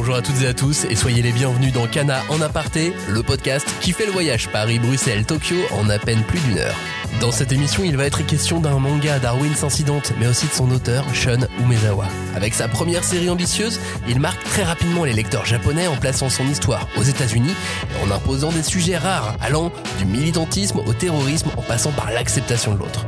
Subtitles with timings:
[0.00, 3.22] bonjour à toutes et à tous et soyez les bienvenus dans Kana en aparté, le
[3.22, 6.74] podcast qui fait le voyage Paris-Bruxelles-Tokyo en à peine plus d'une heure.
[7.20, 10.70] Dans cette émission, il va être question d'un manga Darwin's Incident, mais aussi de son
[10.70, 12.06] auteur, Shun Umezawa.
[12.34, 13.78] Avec sa première série ambitieuse,
[14.08, 18.10] il marque très rapidement les lecteurs japonais en plaçant son histoire aux États-Unis et en
[18.10, 23.04] imposant des sujets rares, allant du militantisme au terrorisme en passant par l'acceptation de l'autre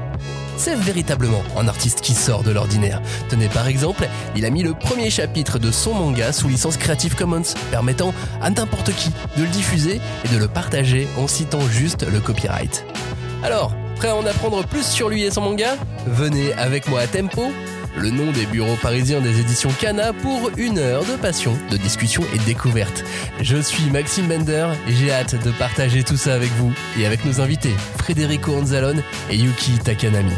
[0.62, 3.02] c'est véritablement un artiste qui sort de l'ordinaire.
[3.28, 7.16] Tenez par exemple, il a mis le premier chapitre de son manga sous licence Creative
[7.16, 12.06] Commons, permettant à n'importe qui de le diffuser et de le partager en citant juste
[12.08, 12.86] le copyright.
[13.42, 15.76] Alors, prêt à en apprendre plus sur lui et son manga?
[16.06, 17.50] Venez avec moi à Tempo,
[17.96, 22.22] le nom des bureaux parisiens des éditions Cana pour une heure de passion, de discussion
[22.34, 23.04] et de découverte.
[23.40, 27.24] Je suis Maxime Bender et j'ai hâte de partager tout ça avec vous et avec
[27.24, 30.32] nos invités Frédérico Anzalone et Yuki Takanami.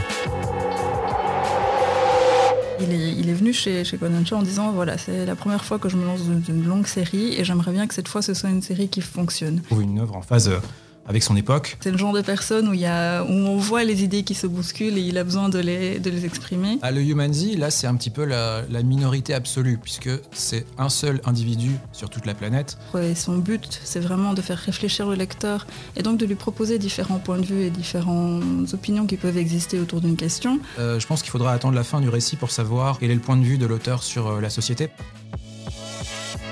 [2.81, 3.99] Il est, venu chez, chez
[4.33, 7.35] en disant voilà, c'est la première fois que je me lance dans une longue série
[7.39, 9.63] et j'aimerais bien que cette fois ce soit une série qui fonctionne.
[9.71, 10.59] Une œuvre en phase euh,
[11.07, 11.77] avec son époque.
[11.81, 14.35] C'est le genre de personne où, il y a, où on voit les idées qui
[14.35, 16.79] se bousculent et il a besoin de les, de les exprimer.
[16.83, 21.21] À le Humanzi, là, c'est un petit peu la, minorité absolue, puisque c'est un seul
[21.25, 22.77] individu sur toute la planète.
[22.93, 26.79] Ouais, son but, c'est vraiment de faire réfléchir le lecteur et donc de lui proposer
[26.79, 30.61] différents points de vue et différentes opinions qui peuvent exister autour d'une question.
[30.79, 33.21] Euh, je pense qu'il faudra attendre la fin du récit pour savoir quel est le
[33.21, 34.91] point de vue de l'auteur sur euh, la société.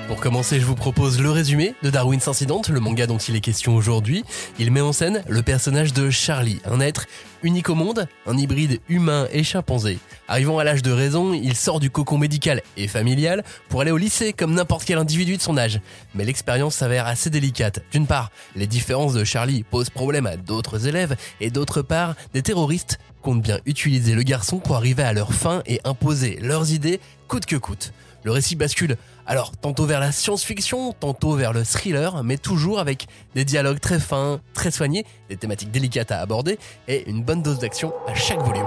[0.07, 3.41] Pour commencer, je vous propose le résumé de Darwin's Incident, le manga dont il est
[3.41, 4.23] question aujourd'hui.
[4.59, 7.05] Il met en scène le personnage de Charlie, un être
[7.41, 9.99] unique au monde, un hybride humain et chimpanzé.
[10.27, 13.97] Arrivant à l'âge de raison, il sort du cocon médical et familial pour aller au
[13.97, 15.79] lycée comme n'importe quel individu de son âge.
[16.15, 17.79] Mais l'expérience s'avère assez délicate.
[17.91, 22.41] D'une part, les différences de Charlie posent problème à d'autres élèves et d'autre part, des
[22.41, 26.99] terroristes comptent bien utiliser le garçon pour arriver à leur fin et imposer leurs idées
[27.29, 27.93] coûte que coûte.
[28.23, 33.07] Le récit bascule alors tantôt vers la science-fiction, tantôt vers le thriller, mais toujours avec
[33.35, 36.57] des dialogues très fins, très soignés, des thématiques délicates à aborder
[36.87, 38.65] et une bonne dose d'action à chaque volume.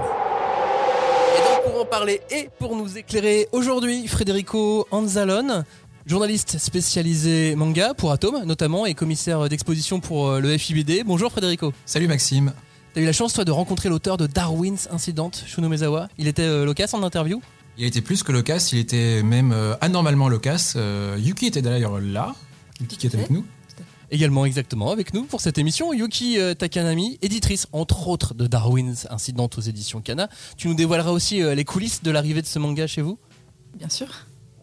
[1.35, 5.65] Et donc pour en parler et pour nous éclairer aujourd'hui, Federico Anzalone,
[6.05, 11.03] journaliste spécialisé manga pour Atom notamment et commissaire d'exposition pour euh, le FIBD.
[11.03, 11.73] Bonjour Federico.
[11.85, 12.53] Salut Maxime.
[12.93, 16.09] T'as eu la chance toi de rencontrer l'auteur de Darwin's Incident, Shuno Mezawa.
[16.17, 17.41] Il était euh, loquace en interview
[17.77, 20.73] il était plus que loquace, il était même euh, anormalement loquace.
[20.75, 22.35] Euh, Yuki était d'ailleurs là,
[22.81, 23.45] Yuki qui était avec nous.
[24.09, 29.05] Également exactement avec nous pour cette émission, Yuki euh, Takanami, éditrice entre autres de Darwin's
[29.11, 30.29] Incident aux éditions Kana.
[30.55, 33.19] Tu nous dévoileras aussi les coulisses de l'arrivée de ce manga chez vous?
[33.75, 34.07] Bien sûr.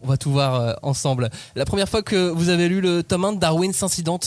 [0.01, 1.29] On va tout voir ensemble.
[1.55, 4.19] La première fois que vous avez lu le tome 1 de Darwin's Incident,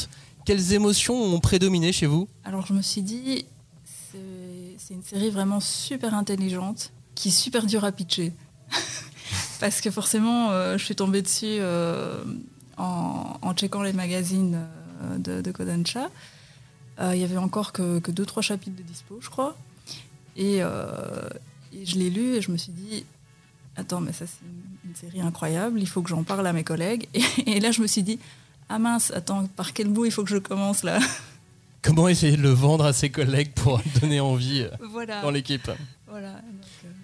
[0.47, 2.29] quelles émotions ont prédominé chez vous?
[2.45, 3.45] Alors je me suis dit,
[4.79, 8.33] c'est une série vraiment super intelligente, qui est super dure à pitcher.
[9.61, 12.23] Parce que forcément, euh, je suis tombée dessus euh,
[12.77, 14.67] en, en, checkant les magazines
[15.03, 16.11] euh, de, de Kodansha.
[17.01, 19.57] Il y avait encore que, que deux, trois chapitres de dispo, je crois.
[20.37, 23.05] Et, je l'ai lu et je me suis dit,
[23.77, 27.09] attends, mais ça c'est une, série incroyable, il faut que j'en parle à mes collègues.
[27.47, 28.19] Et, là, je me suis dit,
[28.69, 30.99] ah mince, attends, par quel bout il faut que je commence là?
[31.83, 34.67] Comment essayer de le vendre à ses collègues pour donner envie
[35.23, 35.71] dans l'équipe?
[36.09, 36.43] Voilà,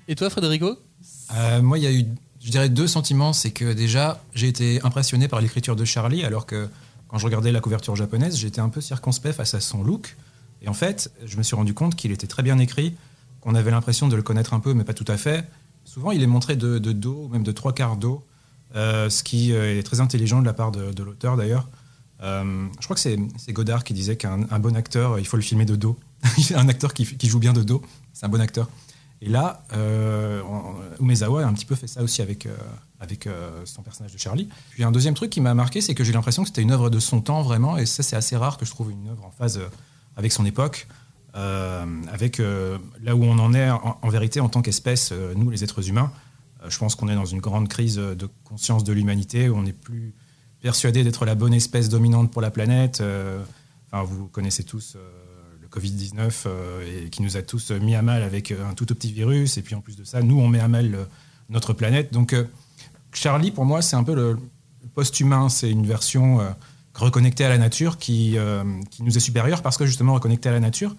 [0.08, 0.76] Et toi, Frédérico?
[1.32, 2.04] Euh, moi, il y a eu,
[2.40, 3.32] je dirais, deux sentiments.
[3.32, 6.68] C'est que déjà, j'ai été impressionné par l'écriture de Charlie, alors que
[7.08, 10.16] quand je regardais la couverture japonaise, j'étais un peu circonspect face à son look.
[10.62, 12.94] Et en fait, je me suis rendu compte qu'il était très bien écrit,
[13.40, 15.44] qu'on avait l'impression de le connaître un peu, mais pas tout à fait.
[15.84, 18.24] Souvent, il est montré de, dos, même de trois quarts d'eau,
[18.74, 21.68] euh, ce qui euh, est très intelligent de la part de, l'auteur d'ailleurs.
[22.20, 25.76] je crois que c'est Godard qui disait qu'un bon acteur, il faut le filmer de
[25.76, 25.98] dos.
[26.54, 28.68] un acteur qui, joue bien de dos, c'est un bon acteur.
[29.20, 30.42] Et là, euh,
[31.00, 32.54] Umezawa a un petit peu fait ça aussi avec, euh,
[33.00, 34.48] avec euh, son personnage de Charlie.
[34.70, 36.90] Puis un deuxième truc qui m'a marqué, c'est que j'ai l'impression que c'était une œuvre
[36.90, 39.30] de son temps vraiment, et ça c'est assez rare que je trouve une œuvre en
[39.30, 39.60] phase
[40.16, 40.86] avec son époque,
[41.32, 46.12] avec là où on en est en, vérité en tant qu'espèce, nous les êtres humains.
[46.68, 49.72] je pense qu'on est dans une grande crise de conscience de l'humanité, où on n'est
[49.72, 50.14] plus
[50.60, 53.02] persuadé d'être la bonne espèce dominante pour la planète.
[53.90, 54.96] enfin, vous connaissez tous
[55.74, 59.12] Covid-19 euh, et qui nous a tous mis à mal avec euh, un tout petit
[59.12, 59.58] virus.
[59.58, 61.04] Et puis en plus de ça, nous, on met à mal euh,
[61.50, 62.12] notre planète.
[62.12, 62.34] Donc
[63.12, 64.38] Charlie, pour moi, c'est un peu le
[64.94, 65.48] post-humain.
[65.48, 66.40] C'est une version
[66.94, 68.36] reconnectée à la nature qui,
[68.90, 70.96] qui nous est supérieure parce que justement reconnectée à la nature.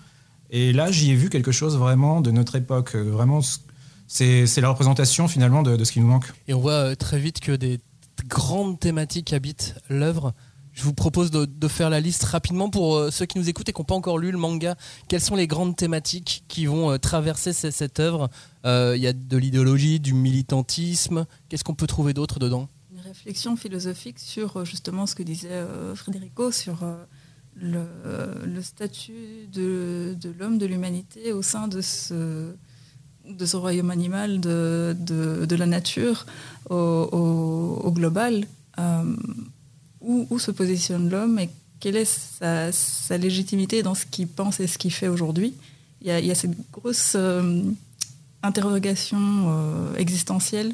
[0.51, 2.95] Et là, j'y ai vu quelque chose vraiment de notre époque.
[2.95, 3.41] Vraiment,
[4.07, 6.31] c'est la représentation finalement de, de, ce qui nous manque.
[6.47, 7.79] Et on voit très vite que des
[8.27, 10.33] grandes thématiques habitent l'œuvre.
[10.75, 13.71] Je vous propose de, faire la liste rapidement pour euh, ceux qui nous écoutent et
[13.73, 14.75] qui n'ont pas encore lu le manga.
[15.07, 18.29] Quelles sont les grandes thématiques qui vont euh, traverser cette, œuvre?
[18.65, 21.27] Euh, Il y a de l'idéologie, du militantisme.
[21.47, 22.67] Qu'est-ce qu'on peut trouver d'autre dedans?
[22.93, 26.79] Une réflexion philosophique sur justement ce que disait Frédérico, sur
[27.55, 32.53] le, statut de, l'homme, de l'humanité au sein de ce,
[33.53, 36.25] royaume animal, de, la nature
[36.69, 38.45] au, global.
[40.05, 41.49] Où, se positionne l'homme et
[41.79, 45.53] quelle est sa, légitimité dans ce qu'il pense et ce qu'il fait aujourd'hui.
[46.01, 47.63] Il, y a cette grosse euh,
[48.43, 50.73] interrogation euh, existentielle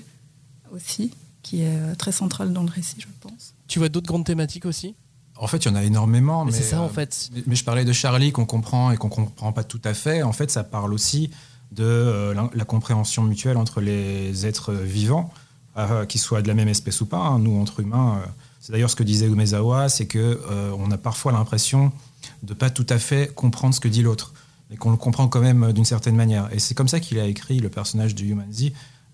[0.73, 1.11] aussi,
[1.41, 3.53] qui est euh, très centrale dans le récit, je pense.
[3.67, 4.95] Tu vois d'autres grandes thématiques aussi?
[5.37, 6.43] En fait, il y en a énormément.
[6.43, 7.29] Mais, c'est ça, en fait.
[7.47, 10.21] Mais, je parlais de Charlie qu'on comprend et qu'on comprend pas tout à fait.
[10.21, 11.31] En fait, ça parle aussi
[11.71, 15.33] de la, compréhension mutuelle entre les êtres vivants,
[16.09, 17.17] qu'ils soient de la même espèce ou pas.
[17.17, 17.39] Hein.
[17.39, 18.21] Nous, entre humains,
[18.61, 21.91] c'est d'ailleurs ce que disait Umezawa, c'est que euh, on a parfois l'impression
[22.43, 24.33] de pas tout à fait comprendre ce que dit l'autre,
[24.69, 26.47] mais qu'on le comprend quand même d'une certaine manière.
[26.53, 28.71] Et c'est comme ça qu'il a écrit le personnage de Human Z,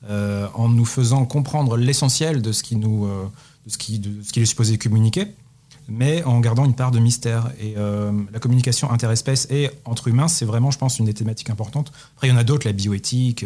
[0.10, 3.26] euh, en nous faisant comprendre l'essentiel de ce euh,
[3.80, 5.28] qu'il est supposé communiquer,
[5.88, 7.52] mais en gardant une part de mystère.
[7.62, 11.94] Et la communication interespèce et entre humains, c'est vraiment, je pense, une des thématiques importantes.
[12.16, 13.46] Après, il y en a d'autres, la bioéthique,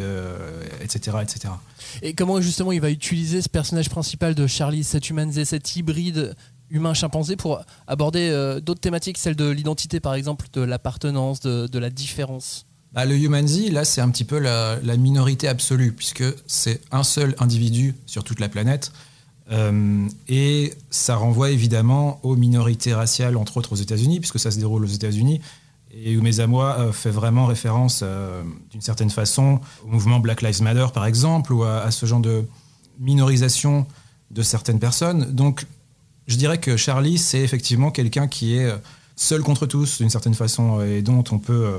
[0.82, 1.54] etc., etc.
[2.02, 6.36] Et comment justement il va utiliser ce personnage principal de Charlie, cet humanisé, cet hybride
[6.72, 11.90] humain-chimpanzé pour aborder euh, d'autres thématiques, celles de l'identité par exemple, de l'appartenance, de, la
[11.90, 12.66] différence?
[12.94, 17.36] Bah, Le Humanzi, là, c'est un petit peu la, minorité absolue, puisque c'est un seul
[17.40, 18.92] individu sur toute la planète.
[19.52, 24.58] Euh, et ça renvoie évidemment aux minorités raciales, entre autres aux États-Unis, puisque ça se
[24.58, 25.42] déroule aux États-Unis.
[25.94, 30.88] Et Umezawa euh, fait vraiment référence, euh, d'une certaine façon, au mouvement Black Lives Matter,
[30.94, 32.46] par exemple, ou à, ce genre de
[33.00, 33.86] minorisation
[34.30, 35.32] de certaines personnes.
[35.34, 35.66] Donc,
[36.28, 38.78] je dirais que Charlie, c'est effectivement quelqu'un qui est euh,
[39.18, 41.74] seul contre tous, d'une certaine façon, et dont on peut,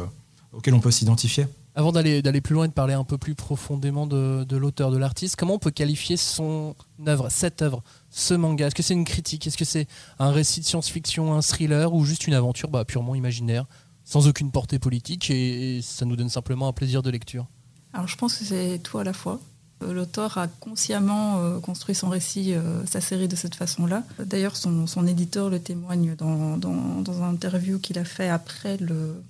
[0.52, 1.46] auquel on peut s'identifier.
[1.74, 4.98] Avant d'aller plus loin et de parler un peu plus profondément de, de l'auteur, de
[4.98, 6.74] l'artiste, comment on peut qualifier son
[7.08, 8.66] œuvre, cette œuvre, ce manga?
[8.66, 9.46] Est-ce que c'est une critique?
[9.46, 9.86] Est-ce que c'est
[10.18, 13.64] un récit de science-fiction, un thriller ou juste une aventure bah, purement imaginaire
[14.04, 17.46] sans aucune portée politique et, ça nous donne simplement un plaisir de lecture?
[17.94, 19.40] Alors je pense que c'est tout à la fois.
[19.82, 24.02] Euh, l'auteur a consciemment euh, construit son récit, euh, sa série de cette façon-là.
[24.18, 29.22] D'ailleurs, son, éditeur le témoigne dans, dans, un interview qu'il a fait après le,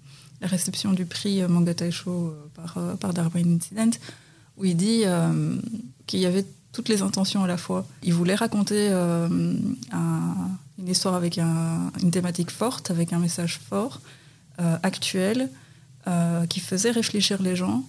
[0.43, 3.97] la réception du prix Manga Taisho par, par Darwin Incident,
[4.59, 5.05] où il dit
[6.07, 7.87] qu'il y avait toutes les intentions à la fois.
[8.03, 14.01] Il voulait raconter une histoire avec une thématique forte, avec un message fort,
[14.61, 15.49] euh, actuel
[16.07, 17.85] euh, qui faisait réfléchir les gens,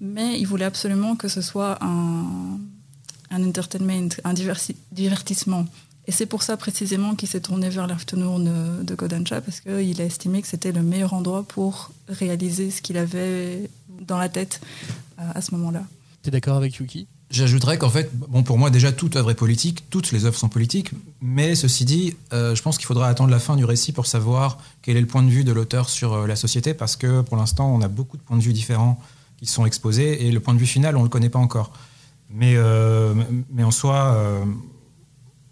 [0.00, 2.58] mais il voulait absolument que ce soit un,
[3.30, 4.32] un entertainment, un
[4.92, 5.66] divertissement.
[6.06, 10.04] Et c'est pour ça précisément qu'il s'est tourné vers l'afternoon de Kodansha, parce qu'il a
[10.04, 13.70] estimé que c'était le meilleur endroit pour réaliser ce qu'il avait
[14.00, 14.60] dans la tête
[15.18, 15.82] euh, à ce moment-là.
[16.22, 17.06] Tu es d'accord avec Yuki?
[17.30, 20.48] J'ajouterais qu'en fait, bon, pour moi, déjà, toute œuvre est politique, toutes les œuvres sont
[20.48, 20.90] politiques,
[21.20, 24.58] mais ceci dit, euh, je pense qu'il faudra attendre la fin du récit pour savoir
[24.82, 27.36] quel est le point de vue de l'auteur sur euh, la société, parce que pour
[27.36, 29.00] l'instant, on a beaucoup de points de vue différents
[29.38, 31.72] qui sont exposés, et le point de vue final, on ne le connaît pas encore.
[32.30, 33.14] Mais, euh,
[33.50, 34.16] mais en soi,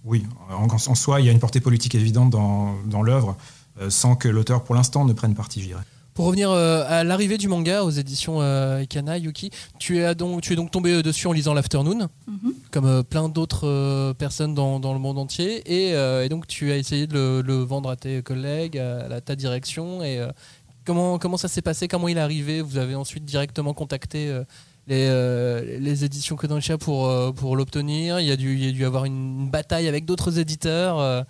[0.04, 3.36] oui, en, soi, il y a une portée politique évidente dans, dans l'œuvre,
[3.88, 5.84] sans que l'auteur, pour l'instant, ne prenne parti, je dirais.
[6.14, 10.42] Pour revenir euh, à l'arrivée du manga aux éditions euh, Ikana, Yuki, tu es, donc,
[10.42, 12.54] tu es donc tombé dessus en lisant l'Afternoon, mhm.
[12.70, 17.42] comme euh, plein d'autres personnes dans, le monde entier, et, donc tu as essayé de
[17.44, 20.20] le, vendre à tes collègues, à, ta direction, et
[20.84, 22.60] comment, comment ça s'est passé, comment il est arrivé?
[22.60, 24.30] Vous avez ensuite directement contacté
[24.88, 29.04] les, les, éditions Kodansha pour, pour l'obtenir, il, y a dû, y a dû avoir
[29.04, 31.24] une bataille avec d'autres éditeurs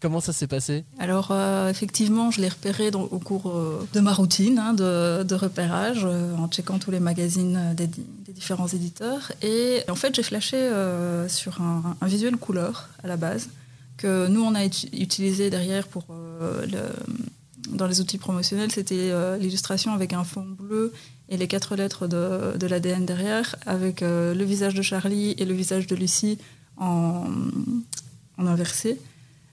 [0.00, 0.84] Comment ça s'est passé?
[1.00, 6.02] Alors, euh, effectivement, je l'ai repéré au cours euh, de ma routine hein, de, repérage,
[6.04, 7.88] euh, en checkant tous les magazines des,
[8.32, 9.32] différents éditeurs.
[9.42, 10.70] Et en fait, j'ai flashé
[11.26, 13.48] sur un, visuel couleur à la base,
[13.96, 16.04] que nous, on a utilisé derrière pour
[17.68, 18.70] dans les outils promotionnels.
[18.70, 20.92] C'était l'illustration avec un fond bleu
[21.28, 25.54] et les quatre lettres de, de l'ADN derrière, avec le visage de Charlie et le
[25.54, 26.38] visage de Lucie
[26.78, 27.24] en,
[28.38, 28.98] inversé.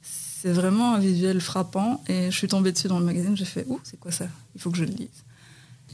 [0.03, 3.65] C'est vraiment un visuel frappant et je suis tombée dessus dans le magazine, j'ai fait
[3.67, 4.27] Ouh, c'est quoi ça?
[4.53, 5.24] Il faut que je le lise.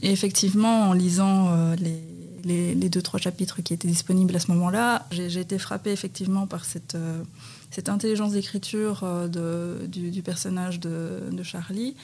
[0.02, 4.50] Et effectivement, en lisant euh, les, les, deux, trois chapitres qui étaient disponibles à ce
[4.50, 7.22] moment-là, j'ai été frappée effectivement par cette, euh,
[7.70, 11.94] cette intelligence d'écriture euh, du, personnage de, Charlie,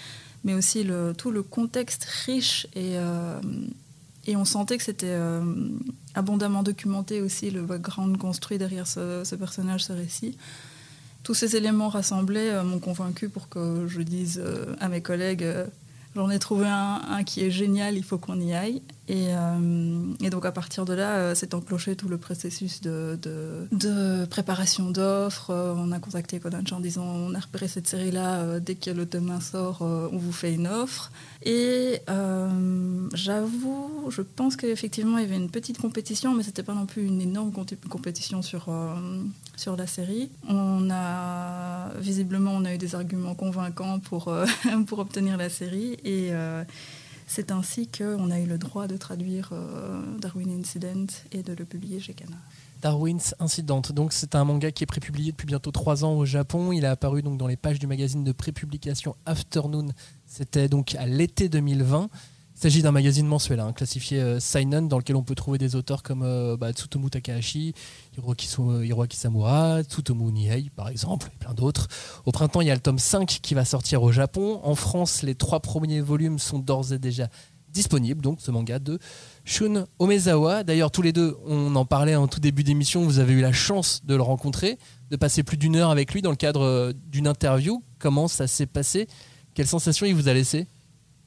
[0.45, 2.97] mais aussi tout le contexte riche et,
[4.26, 5.16] et on sentait que c'était
[6.14, 10.37] abondamment documenté aussi, le background construit derrière ce, personnage, ce récit
[11.28, 15.42] tous ces éléments rassemblés euh, m'ont convaincu pour que je dise euh, à mes collègues
[15.42, 15.66] euh,
[16.16, 18.80] j'en ai trouvé un, qui est génial, il faut qu'on y aille.
[19.08, 23.18] Et, euh, et, donc à partir de là, euh, s'est enclenché tout le processus de,
[24.26, 25.50] préparation d'offres.
[25.50, 29.08] Euh, on a contacté Kodansha en disant on a repéré cette série-là, dès que le
[29.10, 31.10] 1 sort, on vous fait une offre.
[31.42, 32.02] Et
[33.14, 37.06] j'avoue, je pense qu'effectivement il y avait une petite compétition, mais c'était pas non plus
[37.06, 37.52] une énorme
[37.88, 38.68] compétition sur,
[39.56, 40.30] sur la série.
[40.46, 44.34] On a visiblement on a eu des arguments convaincants pour,
[44.86, 46.30] pour obtenir la série et
[47.28, 51.64] c'est ainsi qu'on a eu le droit de traduire euh, Darwin Incident et de le
[51.66, 52.37] publier chez Kana.
[52.80, 53.82] Darwin's Incident.
[53.92, 56.73] Donc c'est un manga qui est prépublié depuis bientôt trois ans au Japon.
[56.73, 59.88] Il a apparu donc dans les pages du magazine de prépublication Afternoon.
[60.26, 62.08] C'était donc à l'été 2020.
[62.58, 65.76] Il s'agit d'un magazine mensuel hein, classifié euh, Seinen dans lequel on peut trouver des
[65.76, 67.72] auteurs comme euh, bah, Tsutomu Takahashi,
[68.16, 68.48] Hiroaki,
[68.82, 71.86] Hiroaki Samura, Tsutomu Nihei par exemple, et plein d'autres.
[72.26, 74.58] Au printemps, il y a le tome 5 qui va sortir au Japon.
[74.64, 77.28] En France, les trois premiers volumes sont d'ores et déjà
[77.68, 78.98] disponibles, donc ce manga de
[79.44, 80.64] Shun Omezawa.
[80.64, 83.52] D'ailleurs, tous les deux, on en parlait en tout début d'émission, vous avez eu la
[83.52, 84.80] chance de le rencontrer,
[85.12, 87.84] de passer plus d'une heure avec lui dans le cadre euh, d'une interview.
[88.00, 89.06] Comment ça s'est passé?
[89.54, 90.66] Quelle sensation il vous a laissé?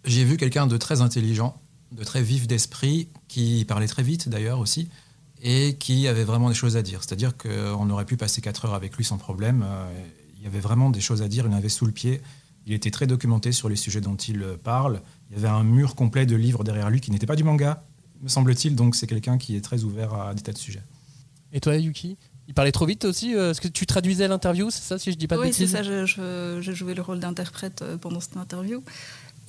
[0.06, 1.60] J'ai vu quelqu'un de très intelligent,
[1.92, 4.90] de très vif d'esprit, qui parlait très vite d'ailleurs aussi,
[5.42, 7.02] et qui avait vraiment des choses à dire.
[7.04, 9.64] C'est-à-dire qu'on aurait pu passer 4 heures avec lui sans problème.
[9.66, 9.92] Euh,
[10.38, 12.22] il y avait vraiment des choses à dire, il en avait sous le pied.
[12.66, 15.02] Il était très documenté sur les sujets dont il parle.
[15.30, 17.84] Il y avait un mur complet de livres derrière lui qui n'était pas du manga,
[18.22, 18.76] me semble-t-il.
[18.76, 20.84] Donc c'est quelqu'un qui est très ouvert à des tas de sujets.
[21.54, 22.18] Et toi, Yuki
[22.48, 25.18] il parlait trop vite aussi euh, Est-ce que tu traduisais l'interview C'est ça, si je
[25.18, 26.06] dis pas de oui, bêtises Oui, c'est ça.
[26.06, 28.84] Je, je, jouais le rôle d'interprète euh, pendant cette interview.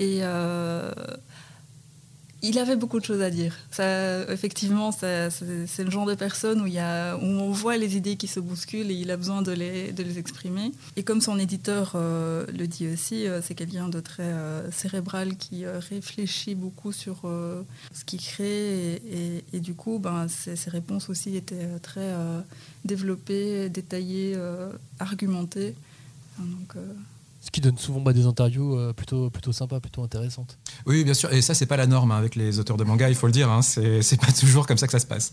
[0.02, 0.90] Et euh,
[2.42, 3.56] il avait beaucoup de choses à dire.
[3.70, 5.30] Ça, effectivement, c'est
[5.78, 9.12] le genre de personne où, où on voit les idées qui se bousculent et il
[9.12, 10.72] a besoin de les, exprimer.
[10.96, 14.34] Et comme son éditeur euh, le dit aussi, euh, c'est quelqu'un de très
[14.72, 17.20] cérébral qui réfléchit beaucoup sur
[17.92, 19.00] ce qu'il crée.
[19.52, 22.12] Et, du coup, ben, ses, ses, réponses aussi étaient très
[22.84, 24.36] développées, détaillées,
[24.98, 25.76] argumentées.
[27.42, 30.58] Ce qui donne souvent bah, des interviews euh, plutôt, plutôt sympas, plutôt intéressantes.
[30.86, 31.32] Oui, bien sûr.
[31.32, 33.32] Et ça, c'est pas la norme hein, avec les auteurs de manga, il faut le
[33.32, 33.50] dire.
[33.50, 33.62] Hein.
[33.62, 35.32] C'est pas toujours comme ça que ça se passe.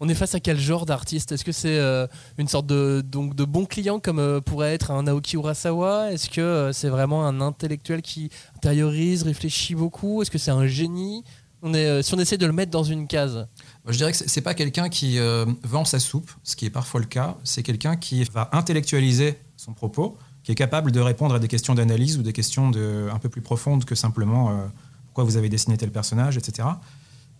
[0.00, 1.32] On est face à quel genre d'artiste?
[1.32, 2.06] Est-ce que c'est euh,
[2.36, 6.12] une sorte de, donc, de bon client comme euh, pourrait être un Naoki Urasawa?
[6.12, 10.20] Est-ce que c'est vraiment un intellectuel qui intériorise, réfléchit beaucoup?
[10.20, 11.24] Est-ce que c'est un génie?
[11.62, 13.46] On est, Si on essaie de le mettre dans une case.
[13.86, 15.18] Je dirais que c'est pas quelqu'un qui
[15.62, 17.36] vend sa soupe, ce qui est parfois le cas.
[17.44, 20.16] C'est quelqu'un qui va intellectualiser son propos
[20.50, 23.28] qui est capable de répondre à des questions d'analyse ou des questions de, un peu
[23.28, 24.66] plus profondes que simplement euh,
[25.06, 26.66] pourquoi vous avez dessiné tel personnage, etc.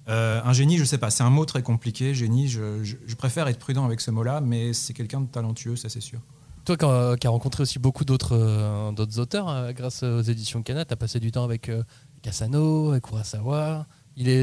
[0.08, 3.14] Euh, un génie, je ne sais pas, c'est un mot très compliqué, génie, je, je,
[3.16, 6.20] préfère être prudent avec ce mot-là, mais c'est quelqu'un de talentueux, ça c'est sûr.
[6.64, 6.76] Toi
[7.16, 10.96] qui as rencontré aussi beaucoup d'autres euh, d'autres auteurs grâce aux éditions Kana, tu as
[10.96, 11.68] passé du temps avec
[12.22, 13.88] Kasano, avec Urasawa.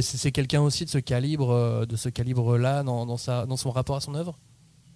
[0.02, 4.02] C'est quelqu'un aussi de ce calibre, de ce calibre-là dans, dans, dans son rapport à
[4.02, 4.38] son œuvre?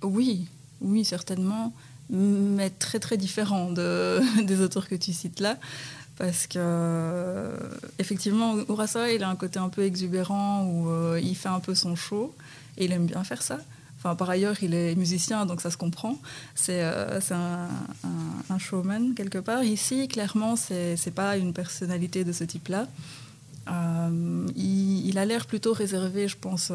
[0.04, 0.50] Oui,
[0.82, 1.72] oui, certainement
[2.12, 5.58] mais très très différent de, des auteurs que tu cites là.
[6.18, 7.50] Parce que,
[7.98, 11.74] effectivement, Urasawa, il a un côté un peu exubérant où euh, il fait un peu
[11.74, 12.36] son show
[12.78, 13.58] et il aime bien faire ça.
[13.98, 16.18] Enfin, par ailleurs, il est musicien, donc ça se comprend.
[16.54, 19.64] C'est euh, un, showman quelque part.
[19.64, 22.88] Ici, clairement, c'est pas une personnalité de ce type-là.
[23.68, 26.72] Euh, il, a l'air plutôt réservé, je pense,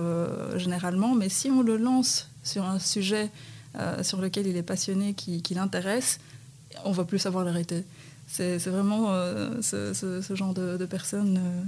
[0.56, 3.30] généralement, mais si on le lance sur un sujet
[3.78, 6.18] euh, sur lequel il est passionné, qui, l'intéresse,
[6.84, 7.84] on va plus savoir l'arrêter.
[8.26, 11.38] C'est vraiment euh, ce, genre de, personne.
[11.38, 11.62] Euh.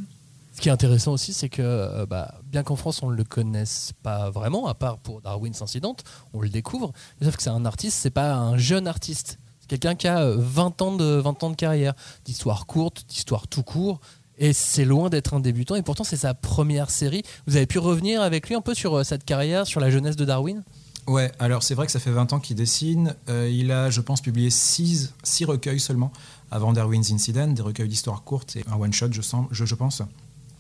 [0.54, 3.92] Ce qui est intéressant aussi, c'est que bah, bien qu'en France on ne le connaisse
[4.02, 5.96] pas vraiment, à part pour Darwin's Incident,
[6.32, 6.92] on le découvre.
[7.22, 9.38] Sauf que c'est un artiste, c'est pas un jeune artiste.
[9.60, 13.62] C'est quelqu'un qui a 20 ans de, 20 ans de carrière, d'histoire courte, d'histoire tout
[13.62, 14.00] court.
[14.38, 15.74] Et c'est loin d'être un débutant.
[15.74, 17.22] Et pourtant, c'est sa première série.
[17.46, 20.24] Vous avez pu revenir avec lui un peu sur cette carrière, sur la jeunesse de
[20.24, 20.62] Darwin?
[21.08, 23.16] Ouais, alors c'est vrai que ça fait 20 ans qu'il dessine.
[23.30, 25.14] Euh, il a, je pense, publié 6
[25.46, 26.12] recueils seulement
[26.50, 30.02] avant Darwin's Incident, des recueils d'histoires courtes et un one-shot, je, pense.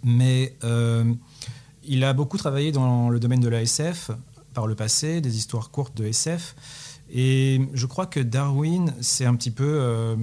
[0.02, 1.04] Mais euh,
[1.84, 4.10] il a beaucoup travaillé dans le domaine de la SF
[4.54, 6.56] par le passé, des histoires courtes de SF.
[7.10, 10.16] Et je crois que Darwin, c'est un petit peu euh,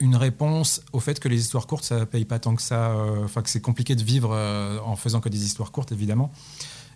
[0.00, 2.94] une réponse au fait que les histoires courtes, ça ne paye pas tant que ça.
[3.24, 4.36] Enfin, que c'est compliqué de vivre
[4.84, 6.30] en faisant que des histoires courtes, évidemment.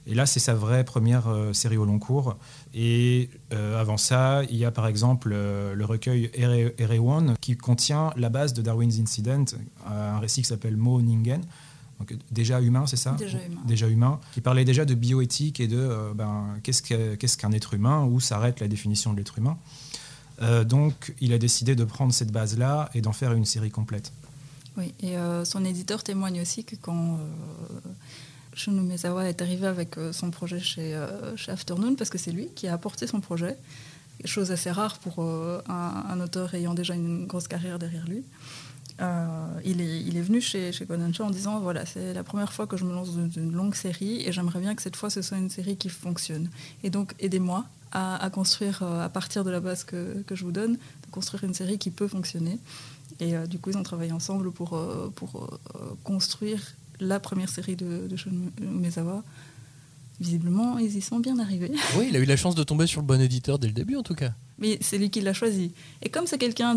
[0.08, 2.36] Et là, c'est sa vraie première euh, série au long cours.
[2.72, 8.10] Et euh, avant ça, il y a par exemple euh, le recueil Erewan qui contient
[8.16, 9.44] la base de Darwin's Incident,
[9.86, 11.42] un récit qui s'appelle Mo Ningen.
[11.98, 13.16] Donc, déjà humain, c'est ça?
[13.18, 13.60] Déjà humain.
[13.66, 14.20] déjà humain.
[14.32, 18.68] Qui parlait déjà de bioéthique et de ben, qu'est-ce qu'un être humain, où s'arrête la
[18.68, 19.58] définition de l'être humain.
[20.64, 24.12] donc, il a décidé de prendre cette base-là et d'en faire une série complète.
[24.76, 27.18] Oui, et son éditeur témoigne aussi que quand
[28.58, 31.00] Shunu Mezawa est arrivé avec son projet chez,
[31.36, 33.56] chez Afternoon, parce que c'est lui qui a apporté son projet,
[34.24, 38.24] chose assez rare pour un, un, auteur ayant déjà une grosse carrière derrière lui.
[39.00, 40.84] Euh, il, est, venu chez, chez
[41.20, 44.26] en disant voilà, c'est la première fois que je me lance dans une longue série
[44.26, 46.50] et j'aimerais bien que cette fois ce soit une série qui fonctionne.
[46.82, 50.72] Et donc aidez-moi à, construire, euh, à partir de la base que, je vous donne,
[50.74, 52.58] de construire une série qui peut fonctionner.
[53.20, 54.78] Et euh, du coup, ils ont travaillé ensemble pour
[56.02, 56.60] construire
[57.00, 59.22] la première série de, de Shun Mezawa.
[60.20, 61.70] Visiblement, ils y sont bien arrivés.
[61.96, 63.96] Oui, il a eu la chance de tomber sur le bon éditeur dès le début,
[63.96, 65.72] en tout cas mais c'est lui qui l'a choisi.
[66.02, 66.74] Et comme c'est quelqu'un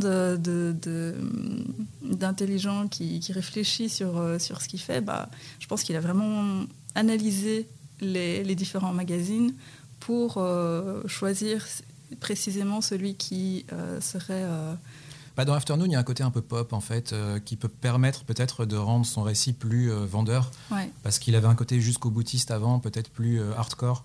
[2.04, 5.96] d'intelligent de, qui, qui, réfléchit sur, euh, sur ce qu'il fait, bah, je pense qu'il
[5.96, 7.68] a vraiment analysé
[8.00, 9.54] les, les différents magazines
[10.00, 11.68] pour euh, choisir
[12.20, 14.46] précisément celui qui euh, serait
[15.38, 17.56] bah, dans Afternoon, il y a un côté un peu pop, en fait, euh, qui
[17.56, 20.52] peut permettre peut-être de rendre son récit plus euh, vendeur.
[21.04, 24.04] Parce qu'il avait un côté jusqu'au boutiste avant, peut-être plus euh, hardcore.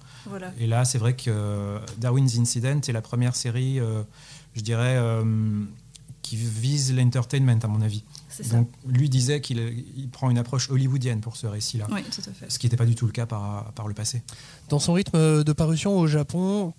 [0.58, 3.80] Et là, c'est vrai que Darwin's Incident est la première série,
[4.54, 5.00] je dirais,
[6.22, 8.02] qui vise l'entertainment, à mon avis.
[8.50, 11.86] Donc, lui disait qu'il prend une approche hollywoodienne pour ce récit-là.
[11.90, 12.50] Oui, tout à fait.
[12.50, 14.22] Ce qui n'était pas du tout le cas par, par le passé.
[14.68, 16.72] Dans son rythme de parution au Japon,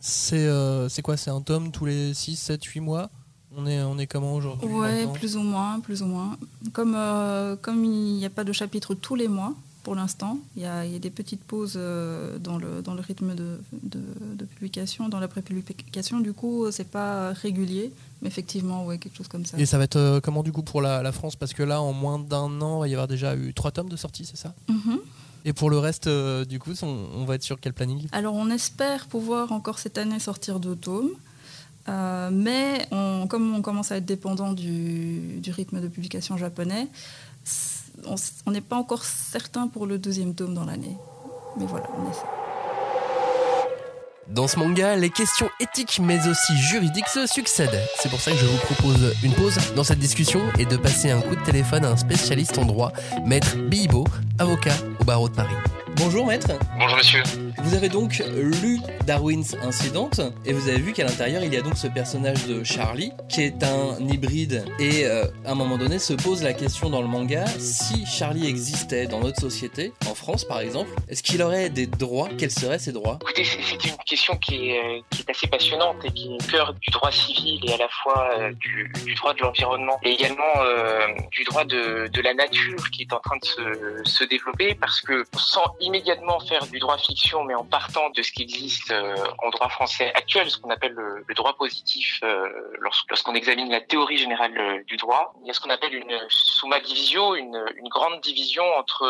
[0.00, 1.16] c'est quoi?
[1.16, 3.10] C'est un tome tous les 6, 7, 8 mois?
[3.56, 6.36] On est, on est comment aujourd'hui Ouais, plus ou moins, plus ou moins.
[6.72, 10.62] Comme, euh, comme il n'y a pas de chapitre tous les mois, pour l'instant, il
[10.62, 15.18] y, a, des petites pauses euh, dans, le, dans le rythme de, de, publication, dans
[15.18, 16.20] la pré-publication.
[16.20, 19.56] Du coup, c'est pas régulier, mais effectivement, ouais, quelque chose comme ça.
[19.58, 21.36] Et ça va être euh, comment du coup pour la, France?
[21.36, 23.88] Parce que là, en moins d'un an, il va y avoir déjà eu trois tomes
[23.88, 24.54] de sortie, c'est ça?
[24.68, 24.98] Mm-hmm.
[25.46, 26.08] Et pour le reste,
[26.46, 28.08] du coup, on, on, va être sur quel planning?
[28.12, 31.10] Alors, on espère pouvoir encore cette année sortir deux tomes.
[31.88, 32.86] Euh, mais
[33.28, 36.88] comme on commence à être dépendant du, rythme de publication japonais,
[38.46, 40.96] on n'est pas encore certain pour le deuxième tome dans l'année.
[41.58, 42.26] Mais voilà, on essaie.
[44.28, 47.80] Dans ce manga, les questions éthiques mais aussi juridiques se succèdent.
[47.96, 51.10] C'est pour ça que je vous propose une pause dans cette discussion et de passer
[51.10, 52.92] un coup de téléphone à un spécialiste en droit,
[53.24, 54.06] maître Bibo,
[54.38, 55.54] avocat au barreau de Paris.
[55.96, 56.48] Bonjour maître.
[56.78, 57.22] Bonjour monsieur.
[57.62, 60.10] Vous avez donc lu Darwin's Incident
[60.46, 63.42] et vous avez vu qu'à l'intérieur il y a donc ce personnage de Charlie qui
[63.42, 67.08] est un hybride et euh, à un moment donné se pose la question dans le
[67.08, 71.86] manga si Charlie existait dans notre société, en France par exemple, est-ce qu'il aurait des
[71.86, 72.28] droits?
[72.38, 73.18] Quels seraient ses droits?
[73.22, 76.50] Écoutez, c'est une question qui est, euh, qui est, assez passionnante et qui est au
[76.50, 80.12] cœur du droit civil et à la fois euh, du, du, droit de l'environnement et
[80.12, 80.44] également
[81.32, 85.00] du droit de, de, la nature qui est en train de se, se développer parce
[85.00, 89.16] que sans immédiatement faire du droit fiction, mais en partant de ce qui existe euh,
[89.42, 92.46] en droit français actuel, ce qu'on appelle le, droit positif, euh,
[92.78, 96.16] lorsqu'on examine la théorie générale euh, du droit, il y a ce qu'on appelle une
[96.28, 99.06] summa divisio, une, une grande division entre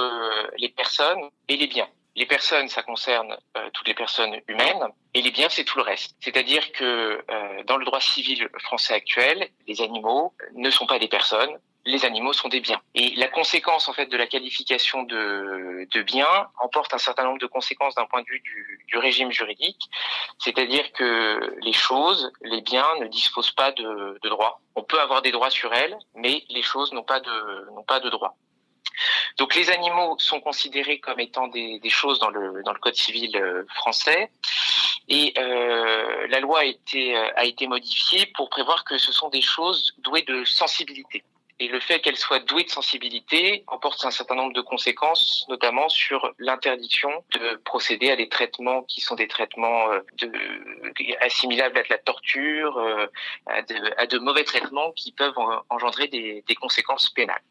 [0.57, 1.89] les personnes et les biens.
[2.15, 3.37] Les personnes, ça concerne
[3.73, 6.17] toutes les personnes humaines, et les biens, c'est tout le reste.
[6.21, 7.25] C'est-à-dire que
[7.67, 12.33] dans le droit civil français actuel, les animaux ne sont pas des personnes, les animaux
[12.33, 12.81] sont des biens.
[12.95, 17.47] Et la conséquence en fait de la qualification de, biens emporte un certain nombre de
[17.47, 19.89] conséquences d'un point de vue du, régime juridique,
[20.39, 24.61] c'est-à-dire que les choses, les biens ne disposent pas de, droits.
[24.75, 28.37] On peut avoir des droits sur elles, mais les choses n'ont pas de droits.
[29.39, 34.31] Donc les animaux sont considérés comme étant des, choses dans le, code civil euh, français
[35.09, 39.95] et euh, la loi euh, a été modifiée pour prévoir que ce sont des choses
[39.99, 41.25] douées de sensibilité.
[41.61, 45.89] Et le fait qu'elle soit douée de sensibilité emporte un certain nombre de conséquences, notamment
[45.89, 50.33] sur l'interdiction de procéder à des traitements qui sont des traitements euh, de,
[51.21, 53.07] assimilables à de la torture, euh,
[53.47, 55.35] à de, mauvais traitements qui peuvent
[55.69, 57.43] engendrer des conséquences pénales.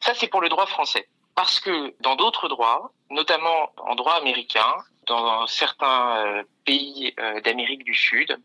[0.00, 1.08] Ça, c'est pour le droit français.
[1.34, 4.74] Parce que dans d'autres droits, notamment en droit américain,
[5.06, 7.14] dans certains euh, pays
[7.44, 8.36] d'Amérique du Sud,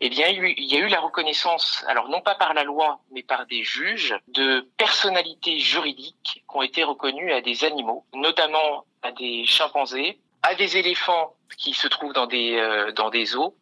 [0.00, 3.22] eh bien, il y a eu la reconnaissance, alors non pas par la loi, mais
[3.22, 9.12] par des juges, de personnalités juridiques qui ont été reconnues à des animaux, notamment à
[9.12, 13.56] des chimpanzés, à des éléphants qui se trouvent dans des, euh, dans des eaux,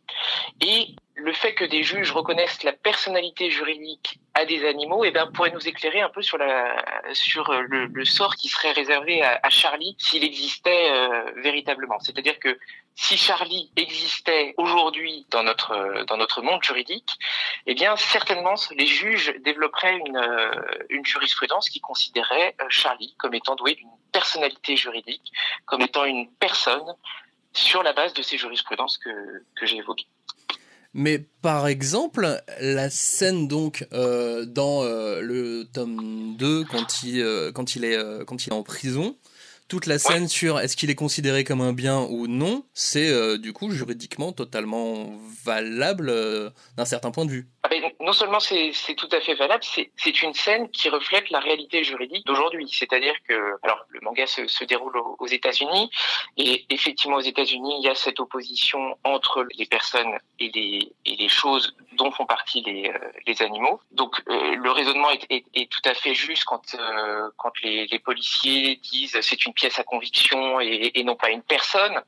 [0.61, 5.31] et le fait que des juges reconnaissent la personnalité juridique à des animaux, eh ben,
[5.33, 9.49] pourrait nous éclairer un peu sur, la, sur le, le sort qui serait réservé à,
[9.49, 11.99] Charlie s'il existait euh, véritablement.
[12.01, 12.59] C'est-à-dire que
[12.97, 17.11] si Charlie existait aujourd'hui dans notre dans notre monde juridique,
[17.67, 20.51] eh bien certainement les juges développeraient une, euh,
[20.91, 25.33] une jurisprudence qui considérait euh, Charlie comme étant doué d'une personnalité juridique,
[25.65, 26.95] comme étant une personne
[27.53, 29.11] sur la base de ces jurisprudences que,
[29.55, 30.07] que j'ai évoquées.
[30.95, 37.51] Mais par exemple, la scène donc euh, dans euh, le tome 2 quand il, euh,
[37.51, 39.17] quand, il est, quand il est en prison,
[39.69, 43.53] toute la scène sur est-ce qu'il est considéré comme un bien ou non, c'est du
[43.53, 45.13] coup juridiquement totalement
[45.45, 46.13] valable
[46.77, 47.49] d'un certain point de vue.
[47.63, 51.41] Ah ben, non seulement c'est tout à fait valable, c'est une scène qui reflète la
[51.41, 52.69] réalité juridique d'aujourd'hui.
[52.71, 55.91] C'est-à-dire que, alors le manga se, se déroule aux, aux États-Unis
[56.37, 61.17] et effectivement aux États-Unis il y a cette opposition entre les personnes et les, et
[61.17, 63.81] les choses dont font partie les, euh, animaux.
[63.93, 69.19] Donc euh, le raisonnement est, tout à fait juste quand euh, quand les, policiers disent
[69.21, 72.01] c'est une pièce à conviction et, non pas une personne.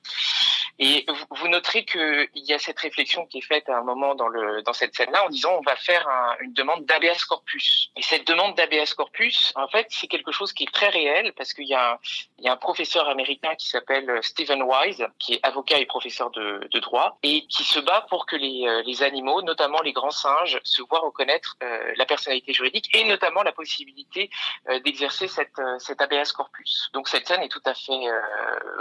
[0.79, 4.29] Et vous, noterez qu'il y a cette réflexion qui est faite à un moment dans
[4.29, 6.07] le dans cette scène-là en disant on va faire
[6.41, 7.91] une demande d'ABS corpus.
[7.97, 11.55] Et cette demande d'ABS corpus, en fait, c'est quelque chose qui est très réel parce
[11.55, 11.99] qu'il y, a,
[12.39, 16.31] il y a un professeur américain qui s'appelle Stephen Wise, qui est avocat et professeur
[16.31, 20.11] de, de, droit, et qui se bat pour que les, les animaux, notamment les grands
[20.11, 24.31] singes, se voient reconnaître euh, la personnalité juridique et notamment la possibilité
[24.69, 26.91] euh, d'exercer cette, euh, cet ABS corpus.
[26.93, 27.93] Donc cette scène est tout à fait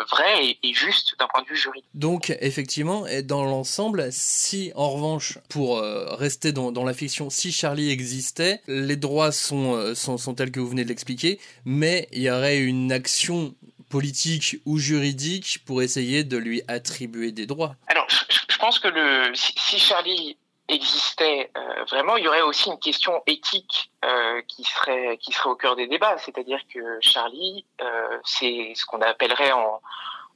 [0.10, 1.90] vraie et, et juste d'un point de vue juridique.
[1.94, 7.92] Donc effectivement, dans l'ensemble, si en revanche, pour rester dans, dans, la fiction, si Charlie
[7.92, 12.30] existait, les droits sont, sont, sont tels que vous venez de l'expliquer, mais il y
[12.30, 13.56] aurait une action
[13.90, 17.76] politique ou juridique pour essayer de lui attribuer des droits.
[17.88, 22.70] Alors, je pense que le, si, si Charlie existait euh, vraiment, il y aurait aussi
[22.70, 27.66] une question éthique euh, qui serait qui serait au cœur des débats, c'est-à-dire que Charlie,
[27.82, 29.82] euh, c'est ce qu'on appellerait en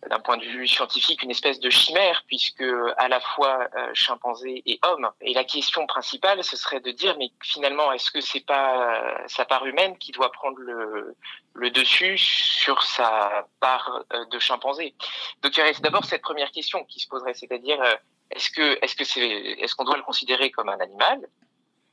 [0.08, 2.64] d'un point de vue scientifique une espèce de chimère puisque
[2.98, 5.10] à la fois euh, chimpanzé et homme.
[5.22, 9.18] Et la question principale ce serait de dire mais finalement est-ce que c'est pas euh,
[9.28, 11.16] sa part humaine qui doit prendre le,
[11.54, 14.96] le dessus sur sa part euh, de chimpanzé?
[15.42, 17.96] Donc il aurait d'abord cette première question qui se poserait c'est-à-dire euh,
[18.32, 21.28] est-ce que est-ce que c'est est-ce qu'on doit le considérer comme un animal?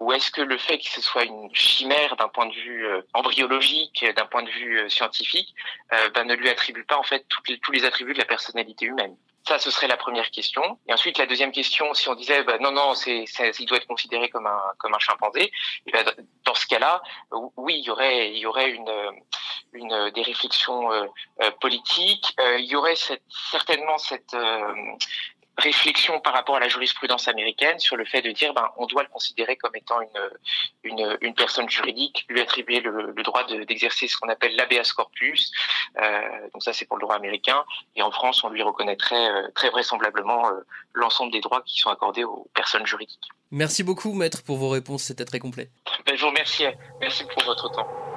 [0.00, 3.02] Ou est-ce que le fait que ce soit une chimère d'un point de vue euh,
[3.14, 5.54] embryologique, d'un point de vue euh, scientifique,
[5.92, 9.16] euh, ben, ne lui attribue pas en fait tous les attributs de la personnalité humaine?
[9.48, 10.78] Ça, ce serait la première question.
[10.88, 13.24] Et ensuite, la deuxième question, si on disait ben, non, non, c'est,
[13.58, 15.52] il doit être considéré comme un comme un chimpanzé,
[15.86, 16.04] et ben,
[16.44, 17.00] dans ce cas-là,
[17.56, 18.90] oui, il y aurait il y aurait une
[19.72, 22.34] une des réflexions euh, politiques.
[22.40, 24.34] Euh, il y aurait cette, certainement cette
[25.58, 29.02] réflexion par rapport à la jurisprudence américaine sur le fait de dire ben on doit
[29.02, 30.30] le considérer comme étant une
[30.84, 34.92] une, une personne juridique, lui attribuer le, le droit d'exercer de, ce qu'on appelle l'habeas
[34.94, 35.50] corpus.
[36.00, 36.20] Euh,
[36.52, 37.64] donc ça c'est pour le droit américain
[37.94, 40.60] et en France on lui reconnaîtrait euh, très vraisemblablement euh,
[40.92, 43.28] l'ensemble des droits qui sont accordés aux personnes juridiques.
[43.50, 45.70] Merci beaucoup maître pour vos réponses, c'était très complet.
[46.04, 46.64] Ben, je vous remercie,
[47.00, 48.15] merci pour votre temps.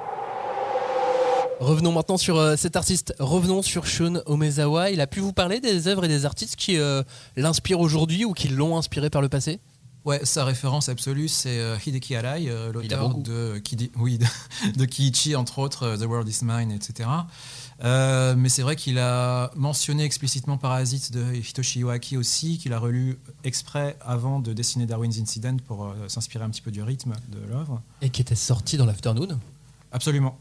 [1.60, 3.14] Revenons maintenant sur euh, cet artiste.
[3.18, 4.92] Revenons sur Shun Omezawa.
[4.92, 7.02] Il a pu vous parler des œuvres et des artistes qui euh,
[7.36, 9.60] l'inspirent aujourd'hui ou qui l'ont inspiré par le passé?
[10.06, 14.24] Ouais, sa référence absolue, c'est euh, Hideki Arai, l'auteur de, Kidi, oui, de,
[14.74, 17.10] de, Kiichi, entre autres, The World is Mine, etc.
[17.84, 23.18] mais c'est vrai qu'il a mentionné explicitement Parasite de Hitoshi Iwaki aussi, qu'il a relu
[23.44, 27.82] exprès avant de dessiner Darwin's Incident pour s'inspirer un petit peu du rythme de l'œuvre.
[28.00, 29.38] Et qui était sorti dans l'Afternoon
[29.92, 30.38] Absolument,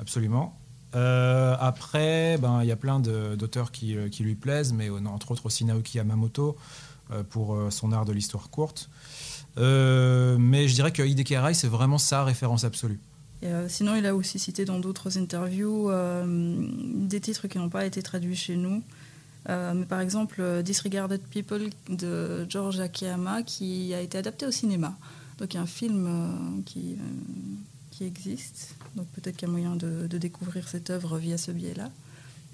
[0.00, 0.54] absolument.
[0.94, 5.46] Euh, après, ben, il y a plein d'auteurs qui, qui, lui plaisent, mais entre autres
[5.46, 6.56] aussi Naoki Yamamoto
[7.12, 8.88] euh, pour euh, son art de l'histoire courte.
[9.58, 13.00] Euh, mais je dirais que Hideki Arai, c'est vraiment sa référence absolue.
[13.66, 15.90] Sinon, il a aussi cité dans d'autres interviews
[16.24, 18.84] des titres qui n'ont pas été traduits chez nous.
[19.48, 24.96] mais par exemple, Disregarded People de George Akiyama qui a été adapté au cinéma.
[25.38, 26.96] Donc il y a un film qui,
[28.04, 28.74] existe.
[28.96, 31.90] Donc peut-être qu'il y a moyen de, de, découvrir cette œuvre via ce biais-là.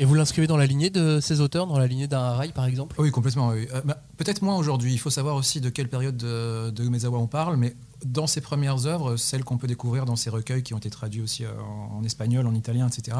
[0.01, 2.67] Et vous l'inscrivez dans la lignée de ces auteurs, dans la lignée d'un rail par
[2.67, 2.95] exemple?
[3.01, 3.51] Oui, complètement.
[3.51, 4.93] Euh, bah, Peut-être moins aujourd'hui.
[4.93, 8.41] Il faut savoir aussi de quelle période de, de Umezawa on parle, mais dans ses
[8.41, 11.99] premières œuvres, celles qu'on peut découvrir dans ses recueils qui ont été traduits aussi en,
[11.99, 13.17] en espagnol, en italien, etc.,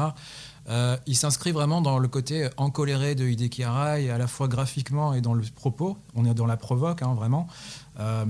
[0.69, 5.13] euh, il s'inscrit vraiment dans le côté encoléré de Hideki Arai, à la fois graphiquement
[5.13, 5.97] et dans le propos.
[6.15, 7.47] On est dans la provoque, hein, vraiment.
[7.99, 8.25] Euh,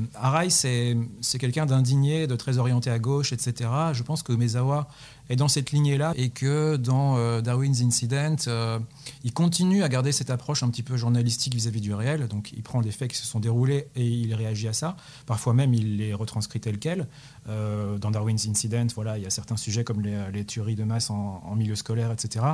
[0.50, 3.70] c'est quelqu'un d'indigné, de très orienté à gauche, etc.
[3.94, 4.88] Je pense que Umezawa
[5.30, 8.80] est dans cette lignée-là et que dans euh, Darwin's Incident, euh,
[9.24, 12.28] il continue à garder cette approche un petit peu journalistique vis-à-vis -vis du réel.
[12.28, 14.98] Donc il prend des faits qui se sont déroulés et il réagit à ça.
[15.28, 17.08] Parfois même, il les retranscrit tels quels.
[17.48, 20.84] Euh, dans Darwin's Incident, voilà, il y a certains sujets comme les, les tueries de
[20.84, 22.46] masse en, milieu scolaire, etc.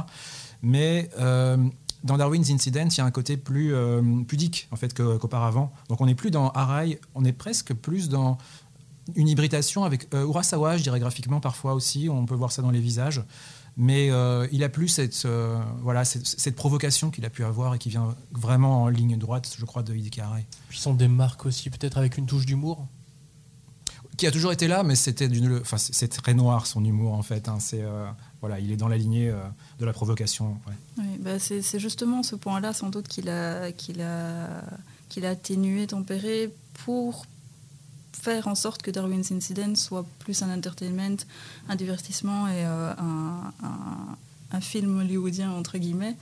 [0.62, 1.10] Mais
[2.04, 3.74] dans Darwin's Incident, il y a un côté plus
[4.28, 5.72] pudique en fait qu'auparavant.
[5.90, 8.38] Donc on n'est plus dans Arai, on est presque plus dans
[9.16, 12.72] une hybridation avec euh, Urasawa, je dirais graphiquement parfois aussi, on peut voir ça dans
[12.72, 13.22] les visages.
[13.78, 17.76] Mais euh, il a plus cette, euh, voilà, cette, cette provocation qu'il a pu avoir
[17.76, 20.46] et qui vient vraiment en ligne droite, je crois, de Hideki Arai.
[20.70, 22.88] Puis son démarque aussi, peut-être avec une touche d'humour
[24.16, 27.14] Qui a toujours été là, mais c'était d'une, enfin, c'est c'est très noir son humour
[27.16, 27.50] en fait.
[27.50, 27.58] hein.
[27.60, 28.08] C'est, euh,
[28.40, 29.42] voilà, il est dans la lignée euh,
[29.80, 30.58] de la provocation.
[30.68, 30.74] ouais.
[31.00, 34.64] Oui, bah c'est c'est justement ce point-là, sans doute, qu'il a, qu'il a,
[35.10, 36.50] qu'il a atténué, tempéré
[36.86, 37.26] pour
[38.22, 41.18] faire en sorte que Darwin's Incident soit plus un entertainment,
[41.70, 44.18] un divertissement et euh, un, un-
[44.52, 46.16] un film hollywoodien, entre guillemets.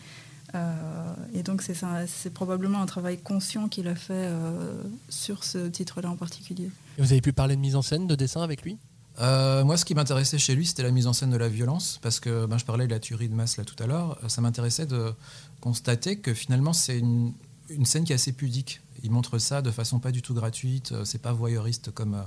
[0.56, 5.44] Euh, et donc, c'est ça- c'est probablement un travail conscient qu'il a fait euh, sur
[5.44, 6.70] ce titre-là en particulier.
[6.98, 8.78] Et vous avez pu parler de mise en scène, de dessin avec lui?
[9.20, 12.00] Euh, moi, ce qui m'intéressait chez lui, c'était la mise en scène de la violence,
[12.02, 14.20] parce que ben, je parlais de la tuerie de masse là tout à l'heure.
[14.28, 15.14] Ça m'intéressait de
[15.62, 17.34] constater que finalement, c'est une,
[17.70, 18.82] une scène qui est assez pudique.
[19.04, 20.92] Il montre ça de façon pas du tout gratuite.
[20.92, 22.24] euh, C'est pas voyeuriste comme, euh,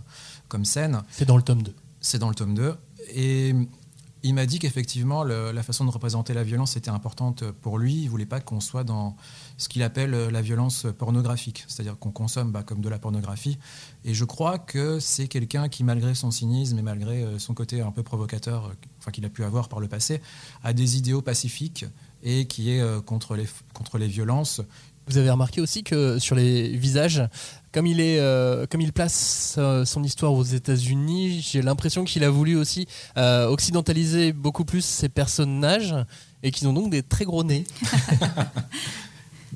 [0.48, 1.02] comme scène.
[1.10, 1.74] C'est dans le tome 2.
[2.00, 2.74] C'est dans le tome 2.
[3.14, 3.54] Et
[4.22, 8.02] il m'a dit qu'effectivement, la façon de représenter la violence était importante pour lui.
[8.02, 9.16] Il voulait pas qu'on soit dans
[9.56, 13.56] ce qu'il appelle la violence pornographique, c'est-à-dire qu'on consomme bah, comme de la pornographie.
[14.04, 17.80] Et je crois que c'est quelqu'un qui, malgré son cynisme et malgré euh, son côté
[17.82, 20.20] un peu provocateur, euh, enfin, qu'il a pu avoir par le passé,
[20.64, 21.84] a des idéaux pacifiques
[22.24, 24.60] et qui est euh, contre, les, contre les violences.
[25.08, 27.22] Vous avez remarqué aussi que sur les visages,
[27.72, 32.24] comme il, est, euh, comme il place euh, son histoire aux États-Unis, j'ai l'impression qu'il
[32.24, 35.94] a voulu aussi euh, occidentaliser beaucoup plus ses personnages
[36.42, 37.64] et qu'ils ont donc des très gros nez.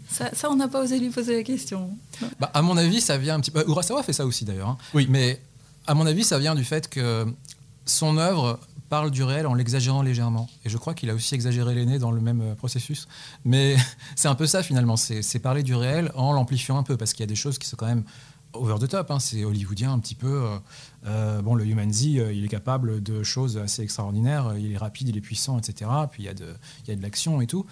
[0.08, 1.90] Ça, ça, on n'a pas osé lui poser la question.
[2.40, 3.64] Bah, à mon avis, ça vient un petit peu.
[3.68, 4.70] Urasawa fait ça aussi d'ailleurs.
[4.70, 4.78] hein.
[4.92, 5.06] Oui.
[5.08, 5.40] Mais
[5.86, 7.26] à mon avis, ça vient du fait que
[7.86, 8.58] son œuvre
[8.90, 10.48] parle du réel en l'exagérant légèrement.
[10.66, 13.08] Et je crois qu'il a aussi exagéré les nez dans le même euh, processus.
[13.46, 13.76] Mais
[14.16, 14.96] c'est un peu ça finalement.
[14.98, 17.66] C'est parler du réel en l'amplifiant un peu parce qu'il y a des choses qui
[17.66, 18.04] sont quand même
[18.52, 19.10] over the top.
[19.12, 19.20] hein.
[19.20, 20.26] C'est hollywoodien un petit peu.
[20.44, 20.58] euh,
[21.06, 24.54] euh, bon, le Human Z, euh, il est capable de choses assez extraordinaires.
[24.58, 25.88] Il est rapide, il est puissant, etc.
[26.10, 27.64] Puis il y a de, il y a de l'action et tout.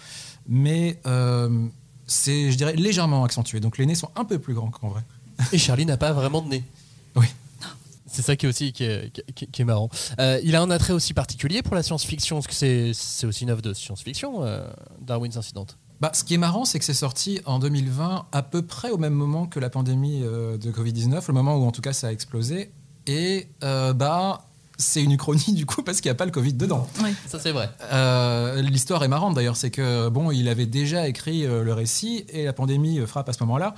[0.47, 1.67] Mais euh,
[2.07, 3.59] c'est, je dirais, légèrement accentué.
[3.59, 5.03] Donc les nez sont un peu plus grands qu'en vrai.
[5.51, 6.63] Et Charlie n'a pas vraiment de nez.
[7.15, 7.27] Oui.
[8.11, 9.89] C'est ça qui est aussi qui est, qui est- qui est marrant.
[10.19, 13.43] Euh, il a un attrait aussi particulier pour la science-fiction, parce que c'est c'est aussi
[13.43, 14.67] une œuvre de science-fiction, euh,
[15.01, 15.65] Darwin's Incident.
[16.01, 18.97] Bah, ce qui est marrant, c'est que c'est sorti en 2020, à peu près au
[18.97, 22.07] même moment que la pandémie euh, de Covid-19, le moment où en tout cas ça
[22.07, 22.71] a explosé.
[23.05, 24.45] Et euh, bah,
[24.77, 26.87] c'est une uchronie du coup parce qu'il n'y a pas le Covid dedans.
[27.03, 27.09] Oui.
[27.27, 27.69] Ça c'est vrai.
[27.91, 32.25] Euh, L'histoire est marrante d'ailleurs, c'est que bon, il avait déjà écrit euh, le récit
[32.29, 33.75] et la pandémie euh, frappe à ce moment-là.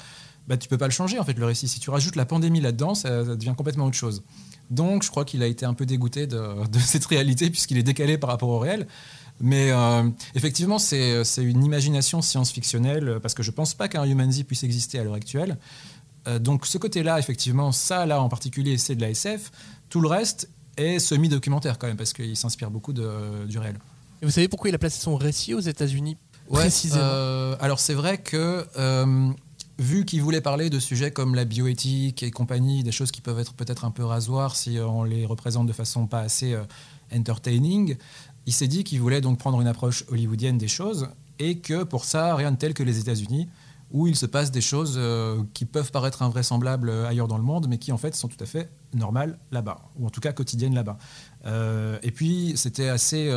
[0.51, 1.69] Bah, tu peux pas le changer en fait le récit.
[1.69, 4.21] Si tu rajoutes la pandémie là-dedans, ça, ça devient complètement autre chose.
[4.69, 7.83] Donc je crois qu'il a été un peu dégoûté de, de cette réalité puisqu'il est
[7.83, 8.85] décalé par rapport au réel.
[9.39, 10.03] Mais euh,
[10.35, 14.99] effectivement, c'est une imagination science-fictionnelle parce que je pense pas qu'un Human Z puisse exister
[14.99, 15.57] à l'heure actuelle.
[16.27, 19.51] Euh, donc ce côté-là, effectivement, ça là en particulier, c'est de la SF.
[19.87, 23.79] Tout le reste est semi-documentaire quand même parce qu'il s'inspire beaucoup de- du réel.
[24.21, 26.17] Et vous savez pourquoi il a placé son récit aux États-Unis
[26.51, 27.01] précisément?
[27.03, 28.65] euh, alors c'est vrai que
[29.81, 33.39] vu qu'il voulait parler de sujets comme la bioéthique et compagnie, des choses qui peuvent
[33.39, 36.63] être peut-être un peu rasoirs si euh, on les représente de façon pas assez euh,
[37.13, 37.97] entertaining,
[38.45, 42.05] il s'est dit qu'il voulait donc prendre une approche hollywoodienne des choses et que pour
[42.05, 43.49] ça, rien de tel que les États-Unis
[43.89, 47.67] où il se passe des choses euh, qui peuvent paraître invraisemblables ailleurs dans le monde,
[47.67, 50.75] mais qui en fait sont tout à fait normales là-bas, ou en tout cas quotidiennes
[50.75, 50.97] là-bas.
[52.01, 53.29] Et puis c'était assez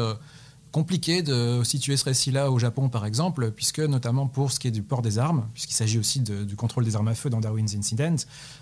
[0.74, 4.72] compliqué de situer ce récit-là au Japon, par exemple, puisque notamment pour ce qui est
[4.72, 7.76] du port des armes, puisqu'il s'agit aussi du contrôle des armes à feu dans Darwin's
[7.76, 8.16] Incident,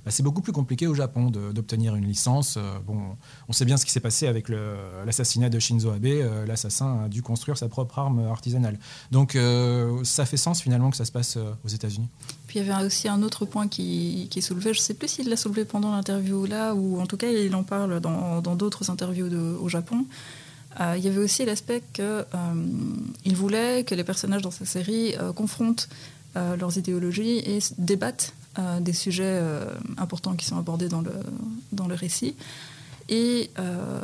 [0.04, 2.58] bah, c'est beaucoup plus compliqué au Japon d'obtenir une licence.
[2.58, 3.16] Euh, bon,
[3.48, 6.04] on sait bien ce qui s'est passé avec l'assassinat de Shinzo Abe.
[6.04, 8.78] Euh, L'assassin a dû construire sa propre arme artisanale.
[9.10, 12.10] Donc euh, ça fait sens finalement que ça se passe aux États-Unis.
[12.46, 14.92] Puis il y avait aussi un autre point qui, qui est soulevé, je ne sais
[14.92, 18.42] plus s'il l'a soulevé pendant l'interview là, ou en tout cas il en parle dans
[18.42, 19.30] dans d'autres interviews
[19.62, 20.04] au Japon.
[20.80, 25.32] Euh, il y avait aussi l'aspect qu'il voulait que les personnages dans sa série euh,
[25.32, 25.88] confrontent
[26.36, 29.66] euh, leurs idéologies et débattent euh, des sujets euh,
[29.98, 31.12] importants qui sont abordés dans le,
[31.72, 32.36] dans le récit.
[33.08, 34.00] Et euh,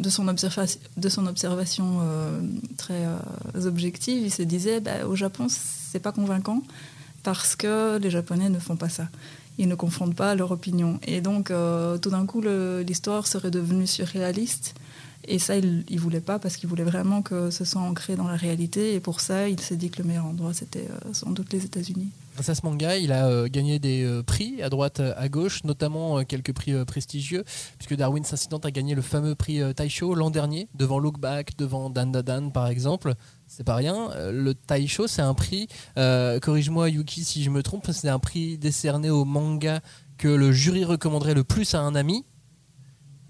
[0.00, 2.40] de, son de son observation euh,
[2.76, 6.62] très euh, objective, il se disait bah, au Japon, c'est pas convaincant
[7.22, 9.08] parce que les Japonais ne font pas ça.
[9.56, 11.00] Ils ne confrontent pas leur opinion.
[11.06, 14.74] Et donc, euh, tout d'un coup, l'histoire serait devenue surréaliste.
[15.30, 18.26] Et ça, il ne voulait pas parce qu'il voulait vraiment que ce soit ancré dans
[18.26, 18.94] la réalité.
[18.94, 21.66] Et pour ça, il s'est dit que le meilleur endroit, c'était euh, sans doute les
[21.66, 22.08] États-Unis.
[22.34, 25.64] Grâce à ce manga, il a euh, gagné des euh, prix à droite, à gauche,
[25.64, 27.44] notamment quelques prix prestigieux,
[27.76, 31.90] puisque Darwin's Incident a gagné le fameux prix Taisho l'an dernier, devant Look Back, devant
[31.90, 33.14] Dan Da Dan par exemple.
[33.46, 34.10] C'est pas rien.
[34.30, 39.10] Le Taisho, c'est un prix, corrige-moi Yuki si je me trompe, c'est un prix décerné
[39.10, 39.80] au manga
[40.16, 42.24] que le jury recommanderait le plus à un ami.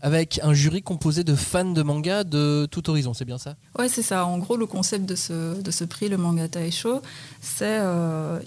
[0.00, 3.56] Avec un jury composé de fans de manga de tout horizon, c'est bien ça?
[3.78, 4.24] Ouais, c'est ça.
[4.26, 7.02] En gros, le concept de ce, de ce prix, le Manga Taisho,
[7.40, 8.38] c'est euh,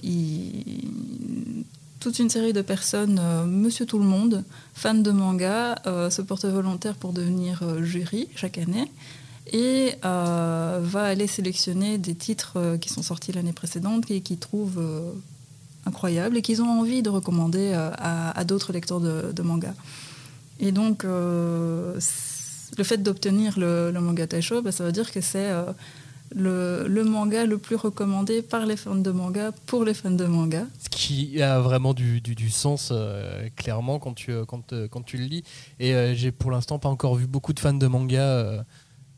[1.99, 6.21] toute une série de personnes, euh, monsieur tout le monde, fans de manga, euh, se
[6.21, 8.89] portent volontaires pour devenir jury chaque année
[9.51, 14.81] et va aller sélectionner des titres qui sont sortis l'année précédente et qu'ils trouvent
[15.85, 19.73] incroyables et qu'ils ont envie de recommander à, d'autres lecteurs de manga.
[20.61, 21.99] Et donc, euh,
[22.77, 25.73] le fait d'obtenir le, le manga Taisho, bah, ça veut dire que c'est euh,
[26.35, 30.67] le, manga le plus recommandé par les fans de manga pour les fans de manga.
[30.83, 32.21] Ce qui a vraiment du,
[32.51, 35.43] sens, euh, clairement, quand tu, quand, quand tu le lis.
[35.79, 38.63] Et j'ai pour l'instant pas encore vu beaucoup de fans de manga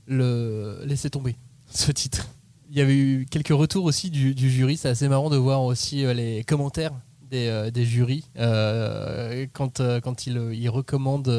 [0.07, 1.35] le laisser tomber,
[1.69, 2.29] ce titre.
[2.71, 4.77] Il y avait eu quelques retours aussi du, jury.
[4.77, 6.93] C'est assez marrant de voir aussi les commentaires
[7.33, 11.35] des, euh, des jurys euh, quand, euh, quand ils il recommandent,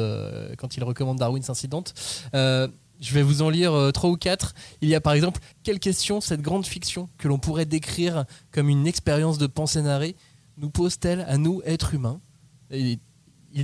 [0.57, 1.83] quand ils recommandent Darwin's Incident.
[3.01, 4.55] Je vais vous en lire trois ou quatre.
[4.81, 8.69] Il y a par exemple quelle question cette grande fiction que l'on pourrait décrire comme
[8.69, 10.15] une expérience de pensée narrée
[10.57, 12.21] nous pose-t-elle à nous, êtres humains?
[12.71, 12.99] Ils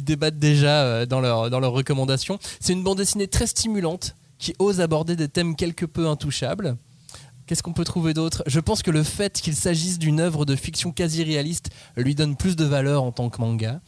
[0.03, 2.39] débattent déjà dans leurs dans leurs recommandations.
[2.59, 6.75] C'est une bande dessinée très stimulante qui ose aborder des thèmes quelque peu intouchables.
[7.51, 8.43] Qu'est-ce qu'on peut trouver d'autre?
[8.47, 12.37] Je pense que le fait qu'il s'agisse d'une œuvre de fiction quasi réaliste lui donne
[12.37, 13.81] plus de valeur en tant que manga.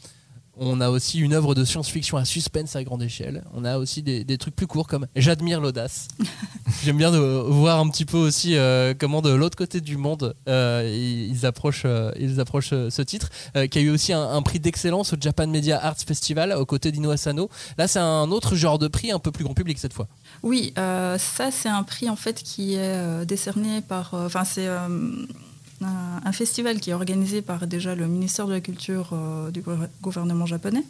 [0.56, 3.44] On a aussi une œuvre de science-fiction à suspense à grande échelle.
[3.54, 6.08] On a aussi des, des trucs plus courts comme J'admire l'audace.
[6.84, 10.34] J'aime bien de voir un petit peu aussi euh, comment de l'autre côté du monde
[10.48, 13.30] euh, ils, approchent, euh, ils approchent ce titre,
[13.70, 16.92] qui a eu aussi un, un prix d'excellence au Japan Media Arts Festival aux côtés
[16.92, 17.50] d'Ino Asano.
[17.76, 20.08] Là, c'est un autre genre de prix, un peu plus grand public cette fois.
[20.42, 24.68] Oui, ça c'est un prix en fait qui est décerné par, enfin c'est
[25.84, 29.88] un, festival qui est organisé par déjà le ministère de la Culture euh, du gouver-
[30.02, 30.84] gouvernement japonais,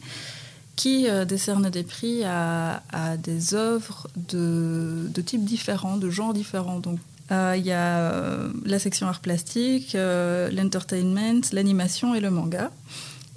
[0.77, 2.83] qui euh, décerne des prix à,
[3.19, 6.79] des œuvres de, de types différents, de genres différents.
[6.79, 6.99] Donc
[7.31, 12.71] euh, il y a la section art plastique, l'entertainment, l'animation et le manga.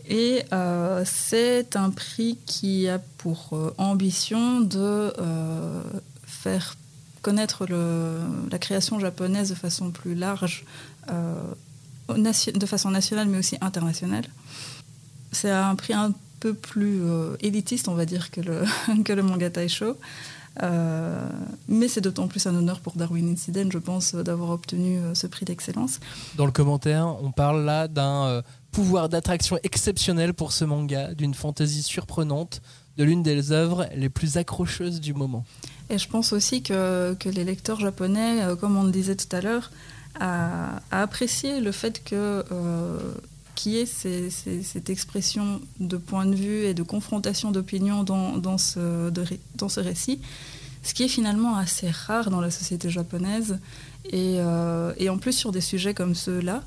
[0.10, 0.44] Et
[1.04, 5.14] c'est un prix qui a pour ambition de
[6.26, 6.78] faire
[7.22, 7.66] connaître
[8.50, 10.64] la création japonaise de façon plus large,
[11.08, 14.26] de façon nationale mais aussi internationale.
[15.32, 18.64] C'est un prix un peu plus euh, élitiste, on va dire, que le,
[19.04, 19.98] que le manga Taisho.
[20.64, 21.30] Euh,
[21.68, 25.28] mais c'est d'autant plus un honneur pour Darwin Incident, je pense, d'avoir obtenu euh, ce
[25.28, 26.00] prix d'excellence.
[26.36, 28.42] Dans le commentaire, on parle là d'un euh,
[28.72, 32.62] pouvoir d'attraction exceptionnel pour ce manga, d'une fantaisie surprenante,
[32.98, 35.46] de l'une des œuvres les plus accrocheuses du moment.
[35.90, 39.34] Et je pense aussi que, que les lecteurs japonais, euh, comme on le disait tout
[39.36, 39.72] à l'heure,
[40.20, 43.00] a, a apprécié le fait que euh,
[43.86, 49.10] ces- ces- cette expression de point de vue et de confrontation d'opinion dans, dans, ce,
[49.56, 50.20] dans ce récit,
[50.84, 53.58] ce qui est finalement assez rare dans la société japonaise.
[54.06, 56.64] Et, euh, et en plus sur des sujets comme ceux-là,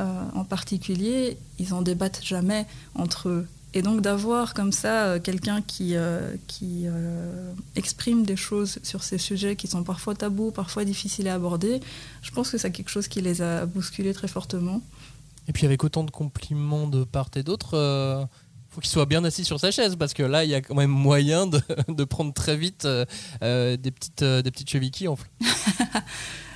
[0.00, 3.44] euh, en particulier, ils en débattent jamais entre.
[3.74, 9.02] Et donc d'avoir comme ça euh, quelqu'un qui, euh, qui euh, exprime des choses sur
[9.02, 11.80] ces sujets qui sont parfois tabous, parfois difficiles à aborder,
[12.22, 14.82] je pense que c'est quelque chose qui les a bousculés très fortement.
[15.48, 18.24] Et puis avec autant de compliments de part et d'autre, euh,
[18.68, 20.74] faut qu'il soit bien assis sur sa chaise parce que là, il y a quand
[20.74, 25.30] même moyen de, de prendre très vite des, petites, des petites chevilles qui enflent.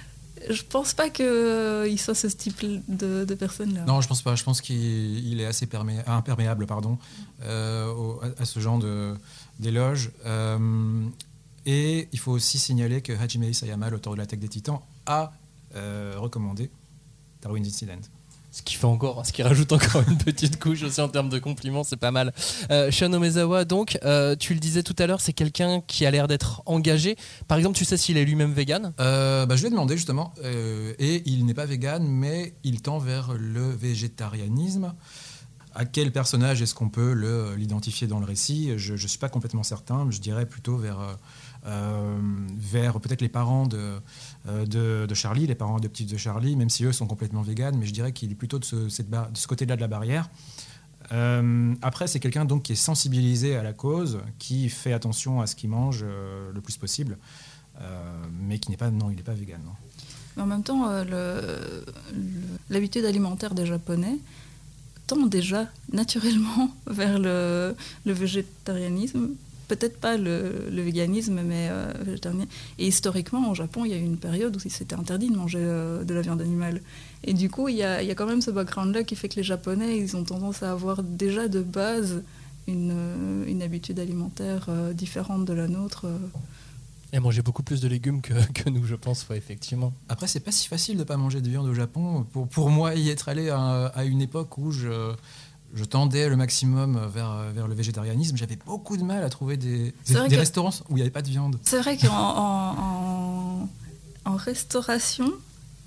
[0.48, 3.84] Je pense pas qu'il soit ce type de, personne-là.
[3.84, 4.34] Non, je pense pas.
[4.34, 6.98] Je pense qu'il il est assez permé- imperméable pardon,
[7.42, 7.92] euh,
[8.38, 8.80] à, ce genre
[9.58, 10.10] d'éloges.
[10.24, 11.06] Euh,
[11.64, 15.32] et il faut aussi signaler que Hajime Isayama, l'auteur de l'attaque des titans, a
[15.74, 16.70] euh, recommandé
[17.42, 18.00] Darwin's Incident.
[18.56, 21.38] Ce qui fait encore, ce qui rajoute encore une petite couche aussi en termes de
[21.38, 22.32] compliments, c'est pas mal.
[22.70, 26.10] Euh, Shion Omezawa, donc, euh, tu le disais tout à l'heure, c'est quelqu'un qui a
[26.10, 27.16] l'air d'être engagé.
[27.48, 28.94] Par exemple, tu sais s'il est lui-même vegan?
[28.98, 32.80] Euh, bah, je lui ai demandé justement, euh, et il n'est pas vegan, mais il
[32.80, 34.94] tend vers le végétarianisme.
[35.74, 37.12] À quel personnage est-ce qu'on peut
[37.58, 38.72] l'identifier dans le récit?
[38.78, 41.18] Je ne suis pas complètement certain, mais je dirais plutôt vers,
[41.66, 44.00] vers peut-être les parents de,
[44.46, 47.86] de, de Charlie, les parents adoptifs de Charlie, même si eux sont complètement véganes, mais
[47.86, 50.28] je dirais qu'il est plutôt de ce, côté-là de la barrière.
[51.12, 55.46] Euh, après, c'est quelqu'un donc qui est sensibilisé à la cause, qui fait attention à
[55.46, 57.18] ce qu'il mange euh, le plus possible,
[57.80, 59.60] euh, mais qui n'est pas non, il n'est pas vegan.
[60.36, 61.82] Mais en même temps, euh,
[62.70, 64.18] l'habitude alimentaire des Japonais
[65.06, 67.74] tend déjà naturellement vers le,
[68.04, 69.30] le végétarianisme.
[69.68, 72.46] Peut-être pas le, le véganisme, mais euh, végétarien.
[72.78, 75.58] Et historiquement, au Japon, il y a eu une période où c'était interdit de manger
[75.60, 76.80] euh, de la viande animale.
[77.24, 79.28] Et du coup, il y a, il y a quand même ce background-là qui fait
[79.28, 82.22] que les Japonais, ils ont tendance à avoir déjà de base
[82.68, 86.06] une, une habitude alimentaire différente de la nôtre.
[87.12, 89.92] Et manger beaucoup plus de légumes que, que nous, je pense, ouais, effectivement.
[90.08, 92.26] Après, c'est pas si facile de pas manger de viande au Japon.
[92.32, 95.14] Pour, pour moi, y être allé à, à une époque où je,
[95.74, 99.92] je tendais le maximum vers, vers le végétarianisme, j'avais beaucoup de mal à trouver des,
[100.06, 101.58] des, des restaurants où il n'y avait pas de viande.
[101.64, 103.68] C'est vrai qu'en en,
[104.24, 105.32] en, restauration,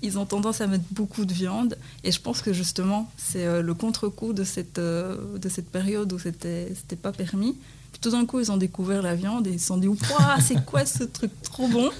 [0.02, 1.76] ils ont tendance à mettre beaucoup de viande.
[2.04, 6.12] Et je pense que justement, c'est euh, le contre-coup de cette, euh, de cette période
[6.12, 7.56] où c'était pas permis.
[7.92, 9.98] Puis tout d'un coup, ils ont découvert la viande et ils se sont dit Waouh,
[10.40, 11.90] c'est quoi ce truc trop bon?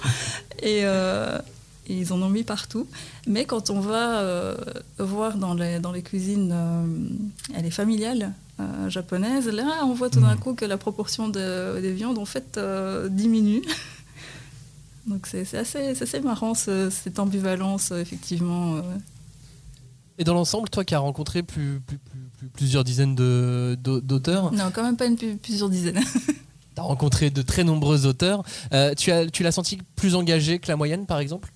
[0.61, 1.37] Et, euh,
[1.87, 2.87] ils en ont mis partout.
[3.27, 4.55] Mais quand on va euh,
[4.99, 6.85] voir dans les, dans les cuisines, euh,
[7.55, 8.33] elle est familiale.
[8.87, 12.59] japonaise, là on voit tout d'un coup que la proportion de, des viandes en fait
[13.09, 13.63] diminue.
[15.07, 18.77] Donc c'est assez, assez marrant ce, cette ambivalence, effectivement.
[18.77, 18.81] Euh.
[20.17, 24.83] Et dans l'ensemble, toi qui as rencontré plus, plus, plus, plusieurs dizaines d'auteurs Non, quand
[24.83, 25.99] même pas une, plusieurs dizaines.
[26.75, 28.43] tu as rencontré de très nombreux auteurs.
[28.73, 31.51] Euh, tu l'as tu senti plus engagé que la moyenne, par exemple?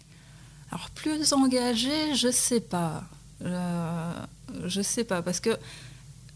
[0.72, 3.04] Alors, plus engagé, je sais pas.
[3.42, 4.14] Euh,
[4.66, 5.58] je sais pas, parce que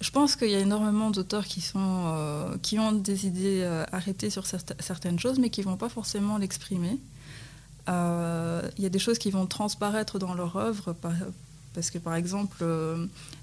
[0.01, 3.84] je pense qu'il y a énormément d'auteurs qui, sont, euh, qui ont des idées euh,
[3.91, 6.97] arrêtées sur certaines choses, mais qui vont pas forcément l'exprimer.
[7.89, 10.95] Euh, il y a des choses qui vont transparaître dans leur œuvre,
[11.73, 12.63] parce que par exemple,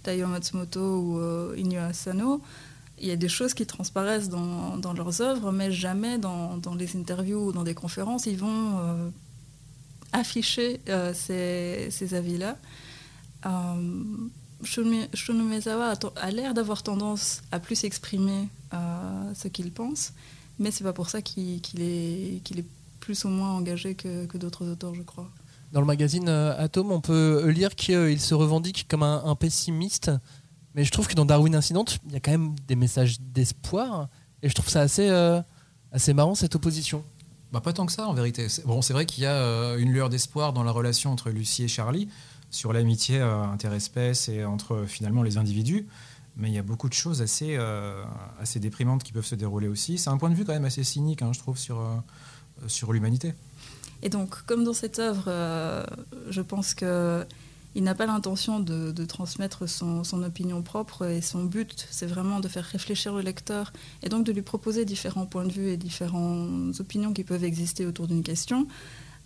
[0.03, 2.41] Taiyo Matsumoto ou Inyo Asano,
[2.99, 6.75] il y a des choses qui transparaissent dans, dans leurs œuvres, mais jamais dans, dans,
[6.75, 9.13] les interviews ou dans des conférences, ils vont
[10.17, 10.81] afficher
[11.15, 12.57] ces, ces avis-là.
[14.63, 20.13] Shunumezawa a, l'air d'avoir tendance à plus exprimer euh, ce qu'il pense,
[20.59, 22.65] mais c'est pas pour ça qu'il est,
[23.01, 25.29] plus ou moins engagé que, d'autres auteurs, je crois.
[25.73, 30.11] Dans le magazine euh, Atom, on peut lire qu'il se revendique comme un, pessimiste,
[30.75, 34.09] mais je trouve que dans Darwin Incident, il y a quand même des messages d'espoir,
[34.43, 35.43] et je trouve ça euh,
[35.93, 37.05] assez marrant cette opposition.
[37.57, 38.49] Bah, pas tant que ça en vérité.
[38.67, 41.69] Bon, c'est vrai qu'il y a une lueur d'espoir dans la relation entre Lucie et
[41.69, 42.07] Charlie,
[42.51, 45.87] sur l'amitié euh, interespèce et entre finalement les individus.
[46.37, 48.05] Mais il y a beaucoup de choses assez, euh,
[48.39, 49.97] assez déprimantes qui peuvent se dérouler aussi.
[49.97, 51.97] C'est un point de vue quand même assez cynique, hein, je trouve, sur, euh,
[52.67, 53.33] sur l'humanité.
[54.03, 55.25] Et donc, comme dans cette œuvre,
[56.29, 57.25] je pense que
[57.77, 62.49] il n'a pas l'intention de, transmettre son, opinion propre et son but, c'est vraiment de
[62.49, 63.71] faire réfléchir le lecteur
[64.03, 67.85] et donc de lui proposer différents points de vue et différentes opinions qui peuvent exister
[67.85, 68.67] autour d'une question.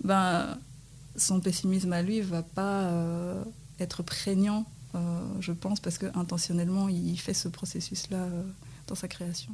[0.02, 0.58] Ben,
[1.16, 3.44] son pessimisme à lui va pas euh,
[3.78, 4.98] être prégnant, euh,
[5.38, 8.42] je pense, parce qu'intentionnellement, il fait ce processus-là euh,
[8.88, 9.52] dans sa création.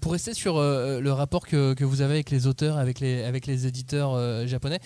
[0.00, 4.46] Pour rester sur le rapport que, que, vous avez avec les auteurs, avec les éditeurs
[4.46, 4.80] japonais,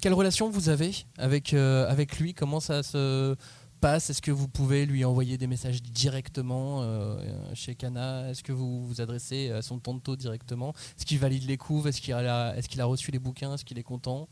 [0.00, 2.34] quelle relation vous avez avec, avec lui?
[2.34, 3.36] Comment ça se
[3.80, 4.10] passe?
[4.10, 6.84] Est-ce que vous pouvez lui envoyer des messages directement
[7.54, 8.30] chez Kana?
[8.30, 10.74] Est-ce que vous vous adressez à son tonto directement?
[10.98, 11.86] Est-ce qu'il valide les couves?
[11.86, 13.54] Est-ce qu'il a, est a reçu les bouquins?
[13.54, 14.28] Est-ce qu'il est content?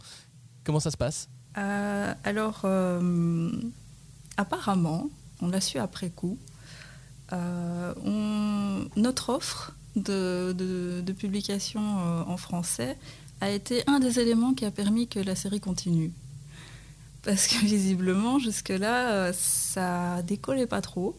[0.64, 1.28] Comment ça se passe?
[1.58, 3.50] Euh, Alors, euh,
[4.36, 5.10] apparemment,
[5.40, 6.38] on l'a su après coup,
[7.32, 7.92] euh,
[8.96, 12.96] notre offre de, de publication en français
[13.42, 16.12] a été un des éléments qui a permis que la série continue.
[17.22, 21.16] Parce que visiblement, jusque-là, ça décollait pas trop.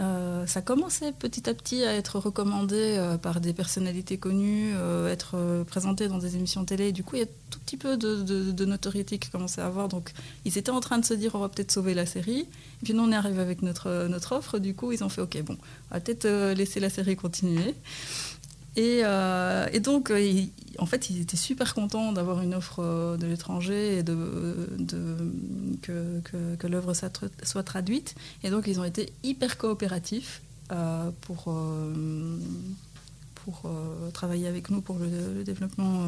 [0.00, 5.12] Euh, ça commençait petit à petit à être recommandé euh, par des personnalités connues, euh,
[5.12, 6.92] être présenté dans des émissions télé.
[6.92, 9.88] du coup, il y a tout petit peu de, notoriété qui commençait à avoir.
[9.88, 10.12] Donc,
[10.44, 12.40] ils étaient en train de se dire, on va peut-être sauver la série.
[12.40, 14.58] Et puis, nous, on est arrivé avec notre, notre offre.
[14.58, 15.58] Du coup, ils ont fait, OK, bon,
[15.90, 17.74] on va peut-être laisser la série continuer.
[18.76, 19.02] Et,
[19.72, 20.10] et donc,
[20.78, 24.04] en fait, ils étaient super contents d'avoir une offre euh, de l'étranger et
[25.82, 26.92] que, l'œuvre
[27.42, 28.14] soit traduite.
[28.42, 32.38] Et donc, ils ont été hyper coopératifs euh, pour, euh,
[34.12, 36.06] travailler avec nous pour le, développement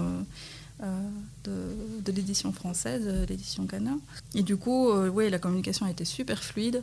[1.44, 3.96] de, l'édition française, l'édition Cana.
[4.34, 6.82] Et du coup, oui, la communication a été super fluide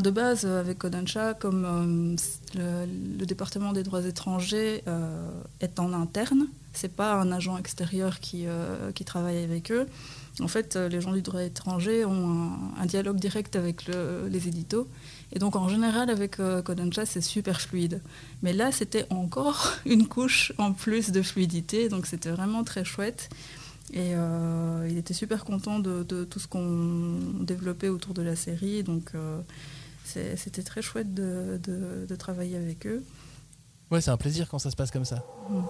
[0.00, 2.16] de base, euh, avec Kodansha, comme
[2.56, 2.86] euh,
[3.18, 5.28] le, département des droits étrangers euh,
[5.60, 8.46] est en interne, c'est pas un agent extérieur qui,
[9.04, 9.86] travaille avec eux.
[10.40, 14.88] En fait, les gens du droit étranger ont un, dialogue direct avec les éditos.
[15.34, 18.00] Et donc, en général, avec Kodansha, c'est super fluide.
[18.42, 21.90] Mais là, c'était encore une couche en plus de fluidité.
[21.90, 23.28] Donc, c'était vraiment très chouette.
[23.92, 24.12] Et
[24.88, 28.82] il était super content de, tout ce qu'on développait autour de la série.
[28.82, 29.12] Donc,
[30.04, 31.60] c'était très chouette de,
[32.08, 33.02] de, travailler avec eux.
[33.90, 35.24] Ouais, c'est un plaisir quand ça se passe comme ça.
[35.50, 35.60] Mm.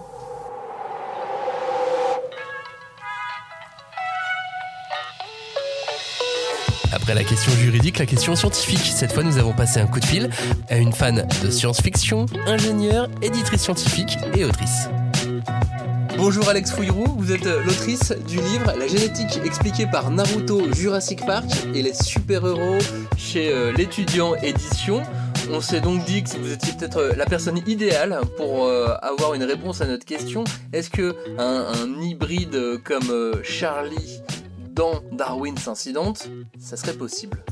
[6.93, 8.79] Après la question juridique, la question scientifique.
[8.79, 10.29] Cette fois, nous avons passé un coup de fil
[10.69, 14.87] à une fan de science-fiction, ingénieure, éditrice scientifique et autrice.
[16.17, 21.45] Bonjour Alex Fouilleroux, vous êtes l'autrice du livre La génétique expliquée par Naruto Jurassic Park
[21.73, 22.77] et les super-héros
[23.17, 25.01] chez euh, l'étudiant édition.
[25.51, 29.33] On s'est donc dit que vous étiez peut-être euh, la personne idéale pour euh, avoir
[29.33, 30.43] une réponse à notre question.
[30.71, 34.21] Est-ce que un, hybride comme Charlie
[34.71, 36.13] dans Darwin's Incident,
[36.59, 37.43] ça serait possible?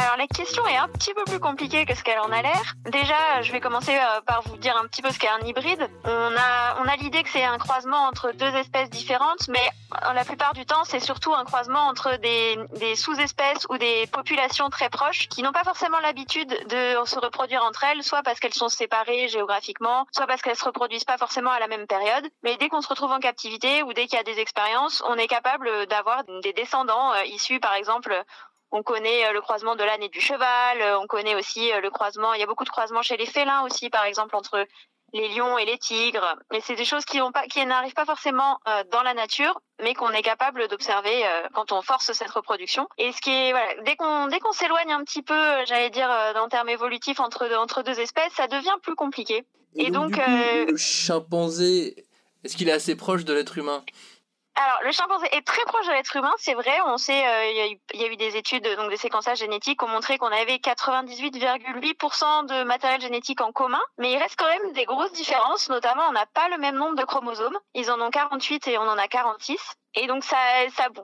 [0.00, 2.74] Alors la question est un petit peu plus compliquée que ce qu'elle en a l'air.
[2.86, 5.88] Déjà, je vais commencer euh, par vous dire un petit peu ce qu'est un hybride.
[6.04, 9.68] On a, on a l'idée que c'est un croisement entre deux espèces différentes, mais
[10.06, 14.06] euh, la plupart du temps, c'est surtout un croisement entre des, des sous-espèces ou des
[14.06, 18.40] populations très proches qui n'ont pas forcément l'habitude de se reproduire entre elles, soit parce
[18.40, 22.26] qu'elles sont séparées géographiquement, soit parce qu'elles se reproduisent pas forcément à la même période.
[22.42, 25.16] Mais dès qu'on se retrouve en captivité ou dès qu'il y a des expériences, on
[25.16, 28.24] est capable d'avoir des descendants euh, issus, par exemple,
[28.72, 30.80] on connaît euh, le croisement de l'âne et du cheval.
[30.80, 32.34] Euh, on connaît aussi euh, le croisement.
[32.34, 34.66] Il y a beaucoup de croisements chez les félins aussi, par exemple entre
[35.12, 36.36] les lions et les tigres.
[36.52, 37.18] Mais c'est des choses qui
[37.66, 38.60] n'arrivent pas forcément
[38.92, 42.88] dans la nature, mais qu'on est capable d'observer quand on force cette reproduction.
[42.96, 46.08] Et ce qui est voilà, dès qu'on dès qu'on s'éloigne un petit peu, j'allais dire
[46.36, 49.44] en termes évolutifs entre entre deux espèces, ça devient plus compliqué.
[49.74, 52.06] Et, donc, le chimpanzé,
[52.44, 53.84] est-ce qu'il est assez proche de l'être humain?
[54.62, 56.78] Alors, le chimpanzé est très proche de l'être humain, c'est vrai.
[56.86, 59.88] On sait, euh, il y, a eu des études, donc des séquençages génétiques, qui ont
[59.88, 64.84] montré qu'on avait 98,8% de matériel génétique en commun, mais il reste quand même des
[64.84, 65.70] grosses différences.
[65.70, 67.58] Notamment, on n'a pas le même nombre de chromosomes.
[67.74, 69.58] Ils en ont 48 et on en a 46.
[69.94, 70.36] Et donc ça,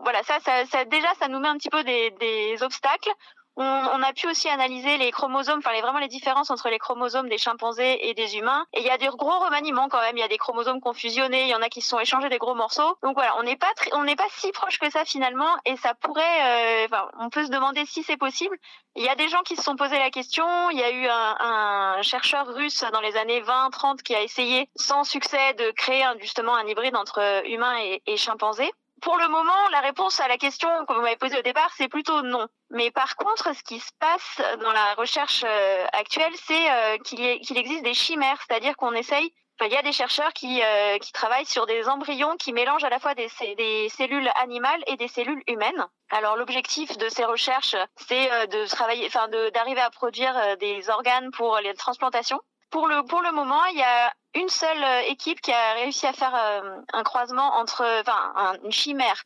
[0.03, 3.11] voilà, ça, ça, déjà, ça nous met un petit peu des obstacles.
[3.57, 6.79] On, on, a pu aussi analyser les chromosomes, enfin les, vraiment les différences entre les
[6.79, 8.67] chromosomes des chimpanzés et des humains.
[8.75, 10.17] Et il y a des gros remaniements quand même.
[10.17, 12.39] Il y a des chromosomes confusionnés, il y en a qui se sont échangés des
[12.39, 12.99] gros morceaux.
[13.03, 15.57] Donc voilà, on n'est pas on n'est pas si proche que ça finalement.
[15.65, 18.59] Et ça pourrait, euh, enfin, on peut se demander si c'est possible.
[18.95, 20.45] Il y a des gens qui se sont posé la question.
[20.71, 24.69] Il y a eu un, un chercheur russe dans les années 20-30 qui a essayé
[24.77, 28.71] sans succès de créer justement un hybride entre humains et, et chimpanzés.
[29.03, 31.88] Pour le moment, la réponse à la question que vous m'avez posée au départ, c'est
[31.88, 32.49] plutôt non.
[32.70, 37.59] Mais par contre, ce qui se passe dans la recherche euh, actuelle, c'est euh, qu'il
[37.59, 39.32] existe des chimères, c'est-à-dire qu'on essaye
[39.64, 42.90] il y a des chercheurs qui, euh, qui travaillent sur des embryons qui mélangent à
[42.90, 45.86] la fois des, des cellules animales et des cellules humaines.
[46.11, 51.57] Alors l'objectif de ces recherches, c'est de travailler, enfin d'arriver à produire des organes pour
[51.61, 52.38] les transplantations.
[52.71, 56.07] Pour le pour le moment, il y a une seule euh, équipe qui a réussi
[56.07, 59.23] à faire euh, un croisement entre, enfin, une chimère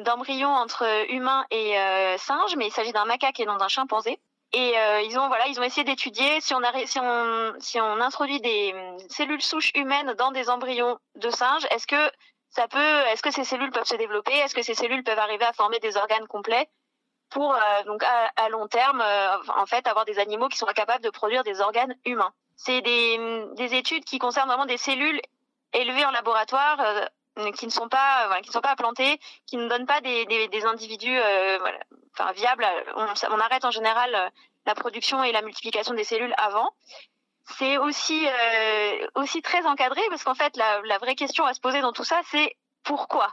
[0.00, 4.18] d'embryons entre humains et euh, singes, mais il s'agit d'un macaque et non d'un chimpanzé.
[4.52, 4.74] Et
[5.04, 8.40] ils ont voilà, ils ont essayé d'étudier si on a, si on si on introduit
[8.40, 8.74] des
[9.10, 12.10] cellules souches humaines dans des embryons de singes, est-ce que
[12.48, 15.44] ça peut, est-ce que ces cellules peuvent se développer, est-ce que ces cellules peuvent arriver
[15.44, 16.70] à former des organes complets
[17.28, 17.54] pour
[17.86, 21.42] donc à, à long terme en fait avoir des animaux qui sont capables de produire
[21.42, 22.32] des organes humains?
[22.56, 25.20] C'est des, des, études qui concernent vraiment des cellules
[25.72, 27.06] élevées en laboratoire euh,
[27.52, 30.26] qui ne sont pas voilà, qui ne sont pas implantées, qui ne donnent pas des,
[30.64, 31.58] individus euh,
[32.12, 32.66] enfin, viables.
[32.96, 34.28] On, arrête en général euh,
[34.64, 36.70] la production et la multiplication des cellules avant.
[37.58, 41.80] C'est aussi euh, aussi très encadré parce qu'en fait la vraie question à se poser
[41.80, 43.32] dans tout ça c'est pourquoi?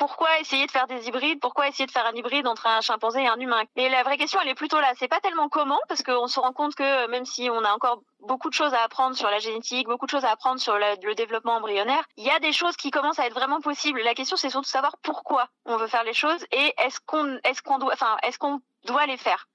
[0.00, 1.40] Pourquoi essayer de faire des hybrides?
[1.40, 3.64] Pourquoi essayer de faire un hybride entre un chimpanzé et un humain?
[3.76, 4.90] Et la vraie question, elle est plutôt là.
[4.96, 8.00] C'est pas tellement comment, parce qu'on se rend compte que même si on a encore
[8.20, 11.14] beaucoup de choses à apprendre sur la génétique, beaucoup de choses à apprendre sur le,
[11.14, 14.00] développement embryonnaire, il y a des choses qui commencent à être vraiment possibles.
[14.00, 17.38] La question, c'est surtout de savoir pourquoi on veut faire les choses et est-ce qu'on,
[17.44, 19.48] est-ce qu'on doit, enfin, est-ce qu'on doit les faire?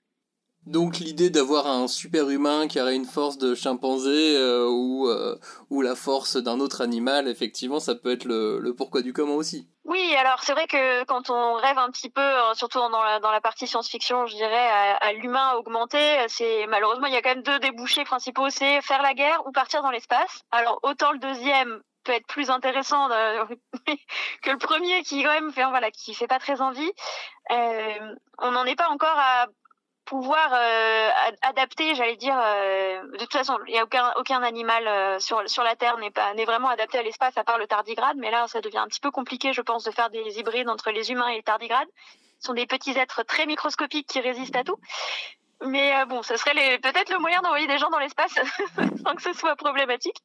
[0.65, 5.37] Donc l'idée d'avoir un super humain qui aurait une force de chimpanzé euh, ou, euh,
[5.69, 9.69] ou la force d'un autre animal, effectivement, ça peut être le, pourquoi du comment aussi.
[9.83, 13.41] Oui, alors c'est vrai que quand on rêve un petit peu, euh, surtout dans la,
[13.41, 14.67] partie science-fiction, je dirais,
[15.01, 19.03] à, l'humain augmenté, c'est malheureusement il y a quand même deux débouchés principaux, c'est faire
[19.03, 20.41] la guerre ou partir dans l'espace.
[20.51, 23.07] Alors autant le deuxième peut être plus intéressant
[24.41, 26.91] que le premier qui quand même fait voilà qui fait pas très envie.
[27.51, 29.45] On n'en est pas encore à
[30.05, 31.09] pouvoir euh,
[31.41, 35.47] adapter, j'allais dire, euh, de toute façon, il n'y a aucun, aucun animal euh, sur,
[35.49, 38.31] sur la Terre n'est pas n'est vraiment adapté à l'espace à part le tardigrade, mais
[38.31, 41.11] là ça devient un petit peu compliqué, je pense, de faire des hybrides entre les
[41.11, 41.87] humains et les tardigrades.
[42.39, 44.77] Ce sont des petits êtres très microscopiques qui résistent à tout.
[45.65, 48.35] Mais bon, ce serait peut-être le moyen d'envoyer des gens dans l'espace
[49.05, 50.17] sans que ce soit problématique.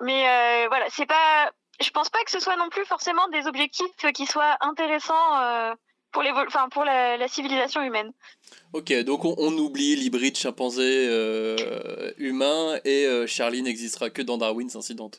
[0.00, 1.50] Mais voilà, c'est pas,
[1.80, 5.74] je pense pas que ce soit non plus forcément des objectifs qui soient intéressants
[6.12, 8.12] pour, enfin, pour la, la, civilisation humaine.
[8.72, 14.38] Ok, donc on, on oublie l'hybride chimpanzé euh, humain et euh, Charlie n'existera que dans
[14.38, 15.10] Darwin's Incident.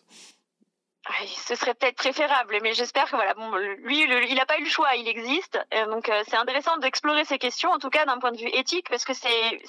[1.47, 4.69] ce serait peut-être préférable, mais j'espère que voilà, bon, lui, il n'a pas eu le
[4.69, 8.37] choix, il existe, donc c'est intéressant d'explorer ces questions, en tout cas d'un point de
[8.37, 9.25] vue éthique, parce que c'est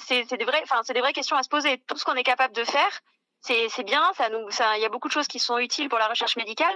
[0.09, 1.81] des des vraies questions à se poser.
[1.87, 3.01] Tout ce qu'on est capable de faire,
[3.41, 5.99] c'est bien, ça nous, ça, il y a beaucoup de choses qui sont utiles pour
[5.99, 6.75] la recherche médicale,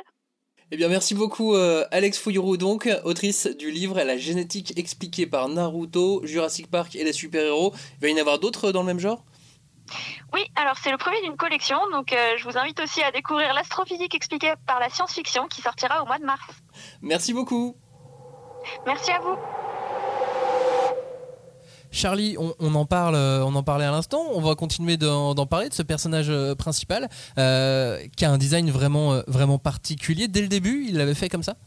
[0.71, 5.49] eh bien, merci beaucoup, euh, Alex Fouillroux, donc, autrice du livre La génétique expliquée par
[5.49, 7.73] Naruto, Jurassic Park et les super-héros.
[7.95, 9.23] Il va y en avoir d'autres dans le même genre?
[10.33, 13.53] Oui, alors c'est le premier d'une collection, donc euh, je vous invite aussi à découvrir
[13.53, 16.45] l'astrophysique expliquée par la science-fiction qui sortira au mois de mars.
[17.01, 17.75] Merci beaucoup.
[18.85, 19.37] Merci à vous.
[21.91, 24.21] Charlie, on, en parle, euh, on en parlait à l'instant.
[24.33, 28.69] On va continuer d'en parler de ce personnage euh, principal euh, qui a un design
[28.69, 30.27] vraiment, vraiment particulier.
[30.27, 31.57] Dès le début, il l'avait fait comme ça?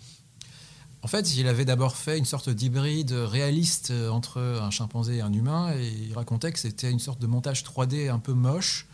[1.04, 5.32] En fait, il avait d'abord fait une sorte d'hybride réaliste entre un chimpanzé et un
[5.32, 8.86] humain, et il racontait que c'était une sorte de montage 3D un peu moche.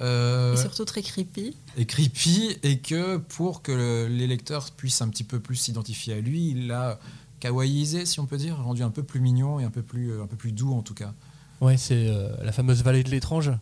[0.00, 1.56] et surtout très creepy.
[1.76, 6.20] Et creepy, et que pour que les lecteurs puissent un petit peu plus s'identifier à
[6.20, 7.00] lui, il a
[7.40, 10.22] kawaïisé, si on peut dire, rendu un peu plus mignon et un peu plus, euh,
[10.22, 11.12] un peu plus doux en tout cas.
[11.60, 13.52] Ouais, c'est euh, la fameuse vallée de l'étrange.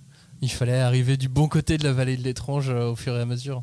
[0.41, 3.21] Il fallait arriver du bon côté de la vallée de l'étrange euh, au fur et
[3.21, 3.63] à mesure.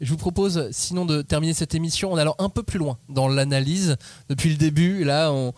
[0.00, 3.28] Je vous propose sinon de terminer cette émission en allant un peu plus loin dans
[3.28, 3.96] l'analyse.
[4.30, 5.52] Depuis le début, là, on,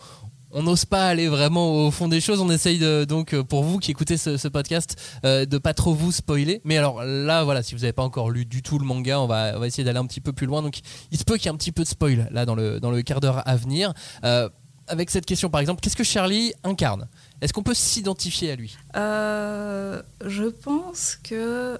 [0.53, 2.39] on n'ose pas aller vraiment au fond des choses.
[2.39, 4.95] On essaye donc euh, pour vous qui écoutez ce, podcast
[5.25, 6.61] euh, de pas trop vous spoiler.
[6.63, 9.27] Mais alors là, voilà, si vous n'avez pas encore lu du tout le manga, on
[9.27, 10.61] va, essayer d'aller un petit peu plus loin.
[10.61, 10.79] Donc
[11.11, 12.91] il se peut qu'il y ait un petit peu de spoil là dans le, dans
[12.91, 13.93] le quart d'heure à venir.
[14.23, 14.49] Euh,
[14.87, 17.07] avec cette question par exemple, qu'est-ce que Charlie incarne?
[17.41, 18.77] Est-ce qu'on peut s'identifier à lui?
[18.95, 21.79] Je pense que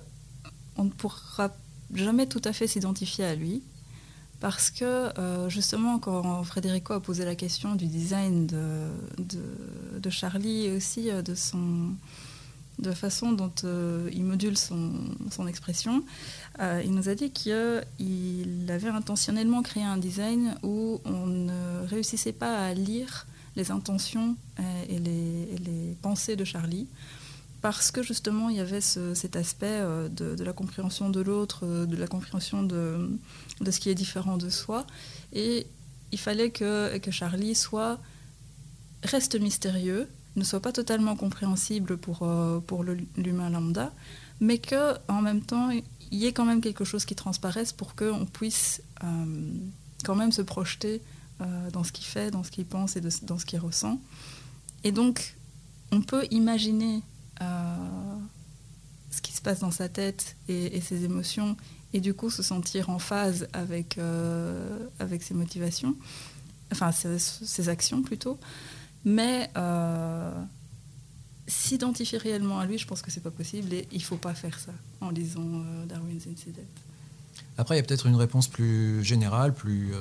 [0.78, 1.52] on ne pourra
[1.94, 3.62] jamais tout à fait s'identifier à lui
[4.44, 4.84] parce que
[5.18, 11.22] euh, justement quand Frédérico a posé la question du design de, Charlie et aussi euh,
[11.22, 11.94] de son
[12.78, 16.04] de façon dont euh, il module son, expression,
[16.60, 22.66] il nous a dit qu'il avait intentionnellement créé un design où on ne réussissait pas
[22.66, 23.26] à lire
[23.56, 24.36] les intentions
[24.90, 26.88] et les pensées de Charlie
[27.64, 29.80] parce que justement il y avait cet aspect
[30.12, 33.10] de, de, la compréhension de l'autre, de la compréhension de,
[33.66, 34.86] ce qui est différent de soi.
[35.32, 35.66] Et
[36.12, 38.00] il fallait que, que Charlie soit,
[39.02, 43.94] reste mystérieux, ne soit pas totalement compréhensible pour, euh, pour l'humain lambda,
[44.40, 45.84] mais que en même temps, il
[46.18, 49.26] y ait quand même quelque chose qui transparaisse pour qu'on puisse euh,
[50.04, 51.02] quand même se projeter
[51.42, 54.00] euh, dans ce qu'il fait, dans ce qu'il pense et dans ce qu'il ressent.
[54.84, 55.36] Et donc,
[55.92, 57.02] on peut imaginer
[57.40, 61.56] ce qui se passe dans sa tête et, ses émotions
[61.94, 65.96] et du coup se sentir en phase avec, euh, avec ses motivations,
[66.72, 68.40] enfin ses, actions plutôt.
[69.06, 70.32] Mais euh,
[71.46, 74.58] s'identifier réellement à lui, je pense que c'est pas possible et il faut pas faire
[74.58, 74.72] ça
[75.02, 76.64] en lisant euh, Darwin's Incident.
[77.58, 79.92] Après, il y a peut-être une réponse plus générale, plus,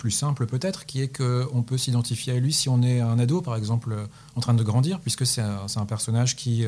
[0.00, 3.42] plus simple peut-être, qui est qu'on peut s'identifier à lui si on est un ado,
[3.42, 3.94] par exemple,
[4.34, 6.66] en train de grandir, puisque c'est un, personnage qui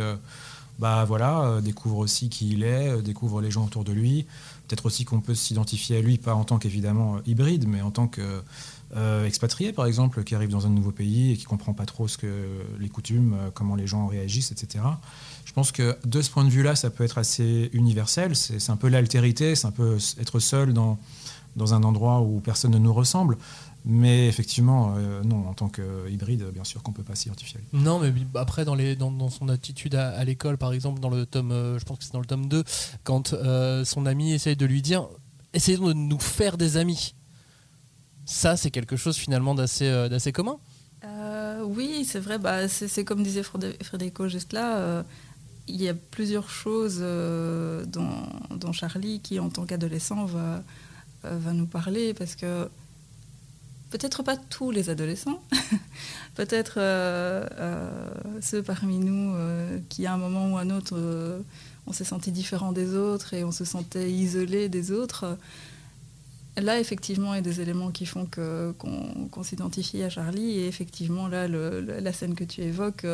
[0.78, 4.26] bah voilà, euh, découvre aussi qui il est, euh, découvre les gens autour de lui.
[4.66, 7.90] Peut-être aussi qu'on peut s'identifier à lui, pas en tant qu'évidemment euh, hybride, mais en
[7.90, 8.42] tant que
[9.24, 12.18] expatrié, par exemple, qui arrive dans un nouveau pays et qui comprend pas trop ce
[12.18, 12.46] que
[12.78, 14.84] les coutumes, comment les gens réagissent, etc.
[15.46, 18.36] Je pense que de ce point de vue-là, ça peut être assez universel.
[18.36, 20.98] C'est un peu l'altérité, c'est un peu être seul dans,
[21.56, 23.36] dans un endroit où personne ne nous ressemble.
[23.84, 27.58] Mais effectivement, euh, non, en tant qu'hybride, bien sûr qu'on ne peut pas s'identifier.
[27.72, 31.50] Non, mais après, dans, les, dans, son attitude à, l'école, par exemple, dans le tome,
[31.50, 32.62] euh, je pense que c'est dans le tome 2,
[33.02, 35.08] quand euh, son ami essaye de lui dire
[35.52, 37.14] essayons de nous faire des amis.
[38.24, 40.58] Ça, c'est quelque chose finalement d'assez d'assez commun.
[41.64, 42.38] oui, c'est vrai.
[42.38, 45.04] Bah, c'est comme disait Frédérico juste là.
[45.66, 48.10] il y a plusieurs choses dont,
[48.56, 50.62] dont, Charlie qui, en tant qu'adolescent, va,
[51.24, 52.68] va nous parler parce que
[53.92, 55.42] peut-être pas tous les adolescents,
[56.34, 58.10] peut-être euh, euh,
[58.40, 60.96] ceux parmi nous euh, qui à un moment ou un autre
[61.86, 65.36] on s'est senti différent des autres et on se sentait isolé des autres.
[66.56, 70.60] Là, effectivement, il y a des éléments qui font qu'on s'identifie à Charlie.
[70.60, 73.04] Et effectivement, là, la scène que tu évoques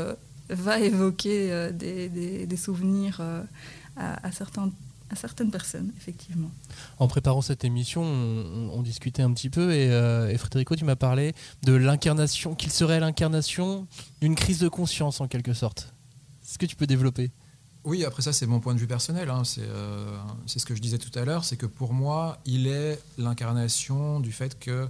[0.51, 3.23] va évoquer des, souvenirs
[3.97, 4.71] à, à certains
[5.11, 6.51] à certaines personnes, effectivement.
[6.99, 11.35] En préparant cette émission, on, discutait un petit peu et, euh, Frédérico, tu m'as parlé
[11.63, 13.87] de l'incarnation, qu'il serait l'incarnation
[14.21, 15.93] d'une crise de conscience en quelque sorte.
[16.45, 17.31] Est-ce que tu peux développer?
[17.85, 19.31] Oui, après ça, c'est mon point de vue personnel.
[19.31, 19.43] Hein.
[19.59, 23.01] Euh, c'est ce que je disais tout à l'heure, c'est que pour moi, il est
[23.17, 24.89] l'incarnation du fait que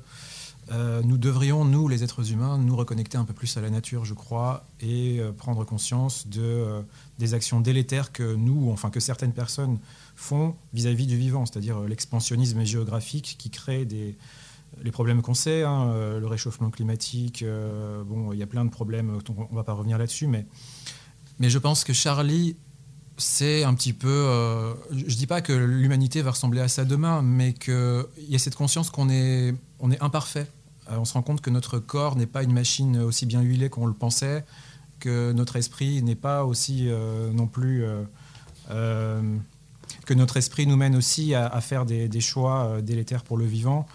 [0.70, 4.04] euh, nous devrions, nous, les êtres humains, nous reconnecter un peu plus à la nature,
[4.04, 6.82] je crois, et euh, prendre conscience de, euh,
[7.18, 9.78] des actions délétères que nous, enfin que certaines personnes
[10.18, 13.86] font vis-à-vis du vivant, c'est-à-dire l'expansionnisme géographique qui crée
[14.82, 17.44] les problèmes qu'on sait, hein, le réchauffement climatique,
[18.06, 20.46] bon, il y a plein de problèmes, on ne va pas revenir là-dessus, mais,
[21.40, 22.56] je pense que Charlie
[23.16, 24.74] c'est un petit peu.
[24.90, 28.38] je ne dis pas que l'humanité va ressembler à ça demain, mais qu'il y a
[28.38, 29.54] cette conscience qu'on est,
[30.00, 30.46] imparfait
[30.90, 33.68] euh, on se rend compte que notre corps n'est pas une machine aussi bien huilée
[33.68, 34.44] qu'on le pensait,
[35.00, 37.84] que notre esprit n'est pas aussi euh, non plus...
[39.90, 43.86] Euh, que notre esprit nous mène aussi à, faire des, choix délétères pour le vivant.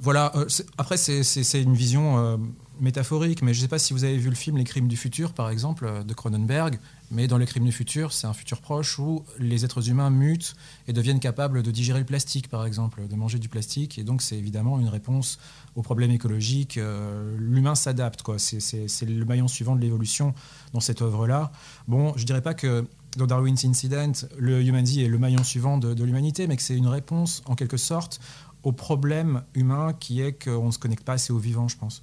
[0.00, 0.32] voilà,
[0.78, 2.38] après c'est une vision
[2.80, 4.96] métaphorique, mais je ne sais pas si vous avez vu le film Les Crimes du
[4.96, 6.78] futur, par exemple, de Cronenberg.
[7.10, 10.54] Mais dans les crimes du futur, c'est un futur proche où les êtres humains mutent
[10.88, 13.98] et deviennent capables de digérer le plastique, par exemple, de manger du plastique.
[13.98, 15.38] Et donc, c'est évidemment une réponse
[15.74, 16.76] aux problèmes écologiques.
[16.76, 18.38] Euh, l'humain s'adapte, quoi.
[18.38, 20.34] C'est le maillon suivant de l'évolution
[20.74, 21.50] dans cette œuvre-là.
[21.86, 22.86] Bon, je dirais pas que
[23.18, 26.76] dans Darwin's Incident, le humanity est le maillon suivant de, de l'humanité, mais que c'est
[26.76, 28.20] une réponse, en quelque sorte,
[28.62, 32.02] au problème humain qui est qu'on ne se connecte pas assez au vivant, je pense.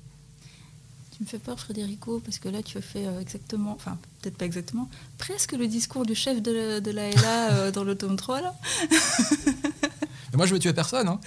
[1.16, 4.38] Tu me fais peur, Frédérico, parce que là, tu as fait euh, exactement, enfin, peut-être
[4.38, 8.18] pas exactement, presque le discours du chef de, de la LA euh, dans le tome
[8.18, 8.54] 3, là.
[10.34, 11.08] moi, je veux tuer personne.
[11.08, 11.22] Hein.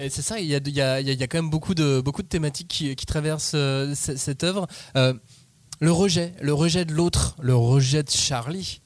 [0.00, 1.74] Et c'est ça, il y, a, il, y a, il y a, quand même beaucoup
[1.74, 4.66] de, beaucoup de thématiques qui, qui traversent euh, cette œuvre.
[5.80, 8.82] Le rejet, le rejet de l'autre, le rejet de Charlie,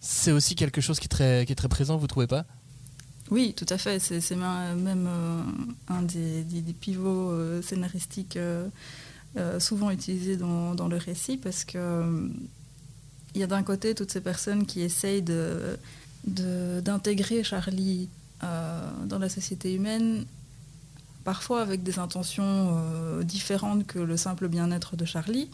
[0.00, 2.46] c'est aussi quelque chose qui est très, présent, vous trouvez pas?
[3.30, 3.98] Oui, tout à fait.
[3.98, 5.42] C'est même euh,
[5.88, 6.44] un des,
[6.80, 8.68] pivots euh, scénaristiques euh,
[9.60, 12.30] souvent utilisés dans, le récit parce que
[13.34, 15.22] il y a d'un côté toutes ces personnes qui essayent
[16.24, 18.08] d'intégrer Charlie
[18.40, 20.24] dans la société humaine,
[21.24, 22.74] parfois avec des intentions
[23.22, 25.50] différentes que le simple bien-être de Charlie.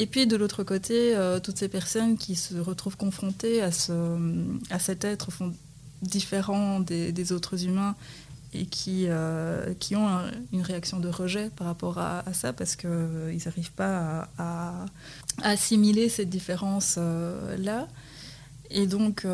[0.00, 3.68] Et puis de l'autre côté, toutes ces personnes qui se retrouvent confrontées à,
[4.70, 5.30] à cet être
[6.02, 7.94] différents des, autres humains
[8.52, 10.08] et qui, euh, qui ont
[10.52, 14.86] une réaction de rejet par rapport à, ça parce qu'ils euh, n'arrivent pas à,
[15.42, 17.00] assimiler cette différence-là.
[17.00, 17.86] Euh,
[18.72, 19.26] et donc,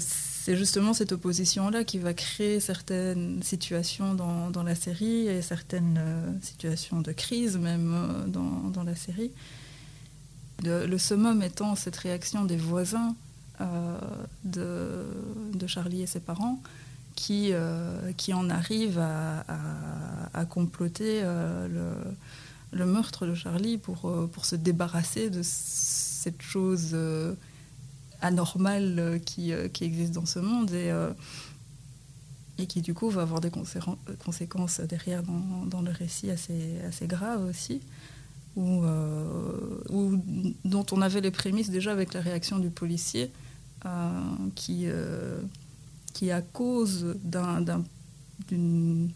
[0.00, 6.00] c'est justement cette opposition-là qui va créer certaines situations dans, dans, la série et certaines
[6.40, 9.32] situations de crise même dans, dans la série.
[10.62, 13.14] Le, summum étant cette réaction des voisins
[13.60, 13.98] euh,
[14.44, 16.60] de, Charlie et ses parents
[17.14, 21.94] qui, euh, qui en arrivent à, comploter euh,
[22.72, 26.96] le, meurtre de Charlie pour, pour se débarrasser de cette chose
[28.20, 30.92] anormale qui, qui, existe dans ce monde et,
[32.58, 37.06] et qui du coup va avoir des conséquences derrière dans, dans le récit assez, assez
[37.06, 37.80] graves aussi.
[38.56, 38.82] Ou,
[40.64, 43.30] dont on avait les prémices déjà avec la réaction du policier,
[43.86, 44.10] euh,
[44.54, 45.40] qui, euh,
[46.12, 47.16] qui, à cause
[48.48, 49.10] d'une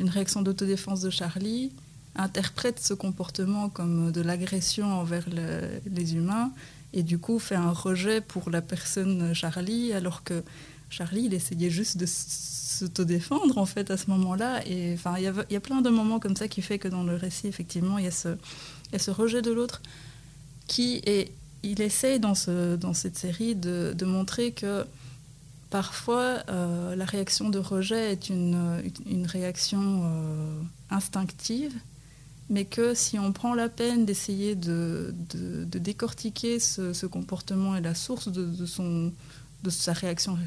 [0.00, 1.72] réaction d'autodéfense de Charlie,
[2.16, 6.52] interprète ce comportement comme de l'agression envers les humains
[6.92, 10.42] et du coup fait un rejet pour la personne Charlie alors que
[10.90, 14.66] Charlie il essayait juste de s'autodéfendre en fait à ce moment-là.
[14.66, 17.14] Et enfin il y, a plein de moments comme ça qui fait que dans le
[17.16, 19.82] récit effectivement il y a ce, rejet de l'autre
[20.66, 21.32] qui est
[21.62, 24.84] il essaye dans, ce, dans cette série de, montrer que
[25.70, 28.86] parfois euh, la réaction de rejet est une,
[29.26, 30.60] réaction euh,
[30.90, 31.74] instinctive,
[32.48, 35.12] mais que si on prend la peine d'essayer de,
[35.74, 40.38] décortiquer ce, comportement et la source de, de sa réaction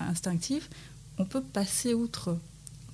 [0.00, 0.68] instinctive,
[1.18, 2.38] on peut passer outre,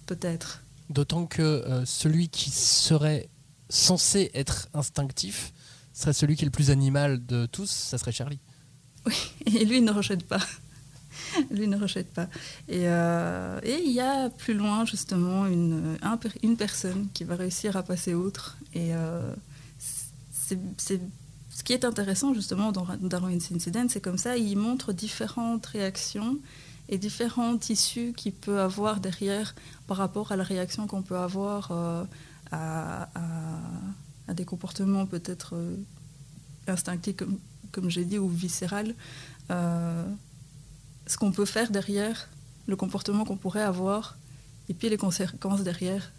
[0.06, 0.62] peut-être.
[0.88, 3.28] D'autant que euh, celui qui serait
[3.68, 5.52] censé être instinctif,
[5.92, 8.40] serait celui qui est le plus animal de tous, ça serait Charlie.
[9.06, 9.14] Oui,
[9.46, 10.40] et lui, il ne rejette pas.
[11.50, 12.28] lui ne rejette pas.
[12.68, 15.96] Et, euh, et, il y a plus loin, justement, une,
[16.42, 18.58] une personne qui va réussir à passer outre.
[18.74, 19.34] Et euh,
[19.78, 25.66] c'est, ce qui est intéressant, justement, dans Darwin's Incident, c'est comme ça, il montre différentes
[25.66, 26.38] réactions
[26.90, 29.54] et différents tissus qu'il peut avoir derrière
[29.86, 32.04] par rapport à la réaction qu'on peut avoir euh,
[32.52, 33.06] à
[34.34, 35.76] des comportements peut-être euh,
[36.66, 37.16] instinctifs,
[37.70, 38.94] comme, j'ai dit, ou viscéral,
[39.50, 40.04] euh,
[41.06, 42.28] ce qu'on peut faire derrière,
[42.66, 44.16] le comportement qu'on pourrait avoir,
[44.68, 46.12] et puis les conséquences derrière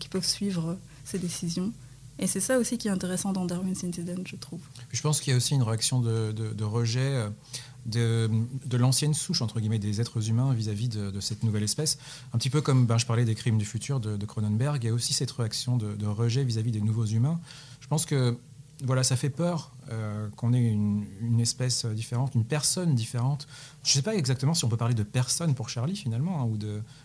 [0.00, 1.74] qui peuvent suivre ces décisions.
[2.18, 4.60] Et c'est ça aussi qui est intéressant dans Darwin's Incident, je trouve.
[4.90, 7.30] Je pense qu'il y a aussi une réaction de, rejet euh,
[7.86, 8.30] de,
[8.66, 11.98] de l'ancienne souche, entre guillemets, des êtres humains vis-à-vis de, cette nouvelle espèce.
[12.32, 14.90] Un petit peu comme ben, je parlais des crimes du futur de, Cronenberg, il y
[14.90, 17.40] a aussi cette réaction de, rejet vis-à-vis des nouveaux humains.
[17.80, 18.36] Je pense que
[18.84, 23.48] voilà, ça fait peur euh, qu'on ait une, espèce différente, une personne différente.
[23.82, 26.44] Je ne sais pas exactement si on peut parler de personne pour Charlie finalement, hein,
[26.44, 26.56] ou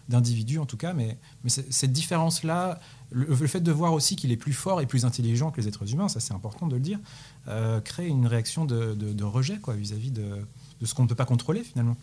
[0.07, 2.80] d'individu en tout cas, mais, mais cette différence-là,
[3.11, 5.91] le, fait de voir aussi qu'il est plus fort et plus intelligent que les êtres
[5.91, 6.99] humains, ça c'est important de le dire,
[7.47, 10.45] euh, crée une réaction de, rejet quoi vis-à-vis de,
[10.86, 11.97] ce qu'on ne peut pas contrôler finalement.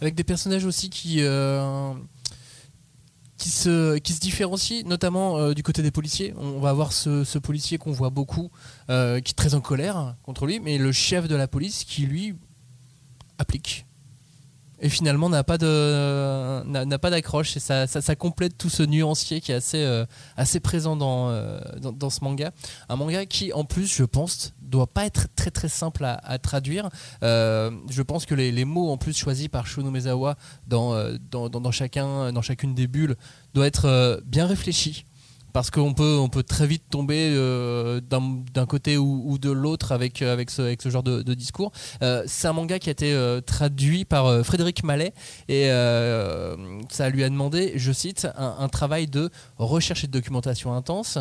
[0.00, 1.18] Avec des personnages aussi qui...
[1.20, 1.94] Euh,
[3.48, 6.34] se, qui se différencie, notamment euh, du côté des policiers.
[6.36, 8.50] On va avoir ce, policier qu'on voit beaucoup,
[8.90, 12.06] euh, qui est très en colère contre lui, mais le chef de la police qui,
[12.06, 12.34] lui,
[13.38, 13.86] applique.
[14.82, 17.56] Et finalement n'a pas d'accroche.
[17.56, 20.04] Et ça, complète tout ce nuancier qui est assez euh,
[20.62, 21.30] présent dans,
[21.80, 22.50] dans, ce manga.
[22.88, 26.88] Un manga qui en plus je pense doit pas être très très simple à, traduire.
[27.22, 31.48] Euh, je pense que les, mots en plus choisis par Shuno Mezawa dans, euh, dans,
[31.48, 33.16] dans, chacun, dans chacune des bulles
[33.54, 35.04] doit être euh, bien réfléchi
[35.52, 37.30] parce qu'on peut, on peut très vite tomber
[38.10, 41.72] d'un côté ou, de l'autre avec, ce, avec ce genre de, discours.
[42.00, 45.12] c'est un manga qui a été traduit par Frédéric Mallet
[45.48, 45.68] et
[46.88, 51.18] ça lui a demandé, je cite, un, un, travail de recherche et de documentation intense.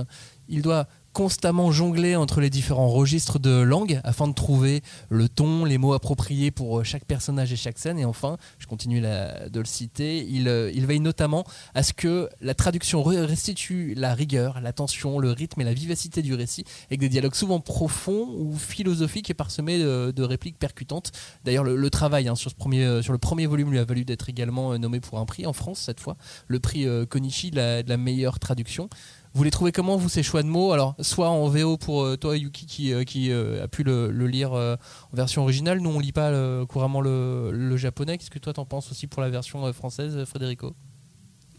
[0.47, 5.65] Il doit constamment jongler entre les différents registres de langue afin de trouver le ton,
[5.65, 7.99] les mots appropriés pour euh, chaque personnage et chaque scène.
[7.99, 11.43] Et enfin, je continue de le citer, il, euh, il, veille notamment
[11.73, 16.21] à ce que la traduction restitue la rigueur, la tension, le rythme et la vivacité
[16.21, 21.11] du récit, avec des dialogues souvent profonds ou philosophiques et parsemés de, répliques percutantes.
[21.43, 24.05] D'ailleurs, le, travail hein, sur, ce premier, euh, sur le premier volume lui a valu
[24.05, 26.15] d'être également nommé pour un prix en France cette fois,
[26.47, 28.89] le prix Konichi de la meilleure traduction.
[29.33, 30.73] Vous les trouvez comment, vous, ces choix de mots?
[30.73, 34.51] Alors, soit en VO pour euh, toi, Yuki, qui, euh, euh, a pu le, lire
[34.51, 34.77] en
[35.13, 35.79] version originale.
[35.79, 36.31] Nous, on lit pas
[36.65, 38.17] couramment le, japonais.
[38.17, 40.75] Qu'est-ce que toi, t'en penses aussi pour la version française, Frédérico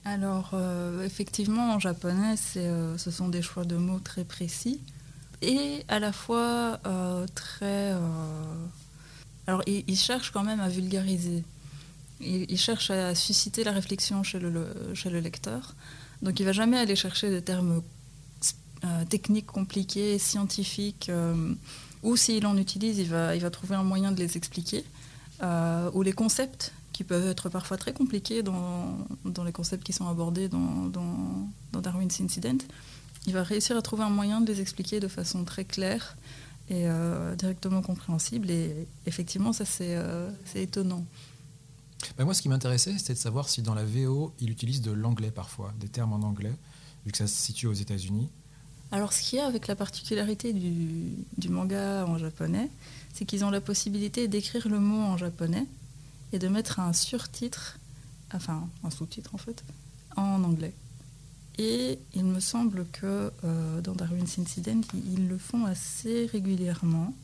[0.04, 0.54] Alors,
[1.02, 4.80] effectivement, en japonais, ce sont des choix de mots très précis
[5.40, 6.78] et à la fois
[7.34, 7.94] très.
[9.46, 11.42] Alors, ils, cherchent quand même à vulgariser.
[12.20, 15.74] Ils, cherchent à susciter la réflexion chez le, chez le lecteur.
[16.22, 17.82] Donc il va jamais aller chercher des termes
[18.84, 21.54] euh, techniques compliqués, scientifiques, euh,
[22.02, 24.84] ou s'il en utilise, il va, trouver un moyen de les expliquer,
[25.42, 28.98] euh, ou les concepts qui peuvent être parfois très compliqués dans,
[29.44, 30.90] les concepts qui sont abordés dans,
[31.72, 32.58] Darwin's Incident.
[33.28, 36.16] Il va réussir à trouver un moyen de les expliquer de façon très claire
[36.68, 36.86] et
[37.38, 38.50] directement compréhensible.
[38.50, 39.96] Et effectivement, ça c'est
[40.56, 41.04] étonnant.
[42.16, 44.90] Bah, moi, ce qui m'intéressait, c'était de savoir si dans la VO, il utilise de
[44.90, 46.54] l'anglais parfois, des termes en anglais,
[47.04, 48.28] vu que ça se situe aux États-Unis.
[48.90, 52.68] Alors, ce qu'il y a avec la particularité du, du manga en japonais,
[53.14, 55.66] c'est qu'ils ont la possibilité d'écrire le mot en japonais
[56.32, 57.78] et de mettre un surtitre,
[58.34, 59.64] enfin un sous-titre en fait,
[60.16, 60.74] en anglais.
[61.58, 67.14] Et il me semble que euh, dans Darwin's Incident, ils le font assez régulièrement.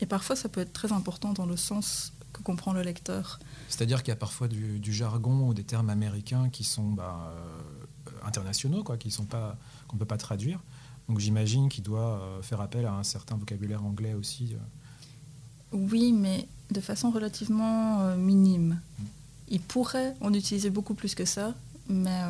[0.00, 3.38] Et parfois, ça peut être très important dans le sens que comprend le lecteur.
[3.68, 8.10] C'est-à-dire qu'il y a parfois du, jargon ou des termes américains qui sont bah, euh,
[8.24, 9.56] internationaux, quoi, qui sont pas
[9.88, 10.60] qu'on peut pas traduire.
[11.08, 14.54] Donc j'imagine qu'il doit euh, faire appel à un certain vocabulaire anglais aussi.
[14.54, 15.76] Euh.
[15.90, 18.80] Oui, mais de façon relativement minime.
[18.98, 19.04] Mm.
[19.48, 21.54] Il pourrait en utiliser beaucoup plus que ça,
[21.88, 22.20] mais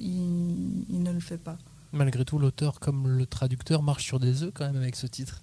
[0.00, 1.56] il, il, ne le fait pas.
[1.92, 5.42] Malgré tout, l'auteur comme le traducteur marche sur des œufs quand même avec ce titre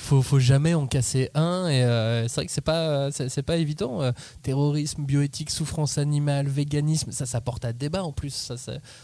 [0.00, 3.56] faut, faut jamais en casser un et euh, c'est vrai que c'est pas c'est, pas
[3.56, 8.56] évident euh, terrorisme bioéthique souffrance animale véganisme ça ça porte à débat en plus ça,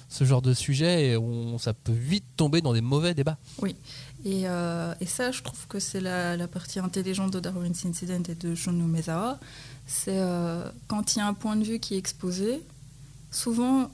[0.08, 3.38] ce genre de sujet et on, ça peut vite tomber dans des mauvais débats.
[3.60, 3.76] Oui.
[4.24, 8.22] Et, euh, et ça je trouve que c'est la, la, partie intelligente de Darwin's Incident
[8.28, 9.38] et de Shunu Mezawa
[9.86, 10.20] c'est
[10.88, 12.62] quand il y a un point de vue qui est exposé
[13.30, 13.90] souvent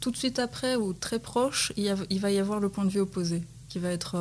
[0.00, 2.90] tout de suite après ou très proche il, il va y avoir le point de
[2.90, 4.16] vue opposé qui va être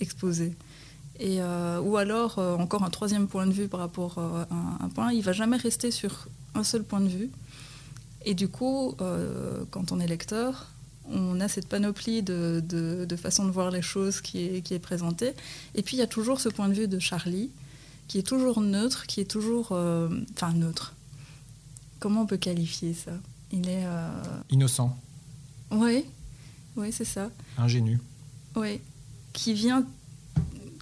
[0.00, 0.54] exposé.
[1.20, 4.84] Et, euh, ou alors, euh, encore un troisième point de vue par rapport euh, à
[4.84, 7.30] un, point, il va jamais rester sur un seul point de vue.
[8.24, 8.94] Et du coup,
[9.70, 10.66] quand on est lecteur,
[11.10, 14.78] on a cette panoplie de, de, façons de voir les choses qui est, qui est
[14.78, 15.32] présentée.
[15.74, 17.50] Et puis, il y a toujours ce point de vue de Charlie,
[18.08, 19.72] qui est toujours neutre, qui est toujours...
[19.72, 20.92] Enfin, neutre.
[21.98, 23.12] Comment on peut qualifier ça?
[23.52, 23.86] Il est...
[24.50, 24.94] Innocent.
[25.70, 26.04] Oui,
[26.76, 27.30] oui, c'est ça.
[27.56, 28.00] Ingénu.
[28.54, 28.82] Oui,
[29.32, 29.84] qui vient,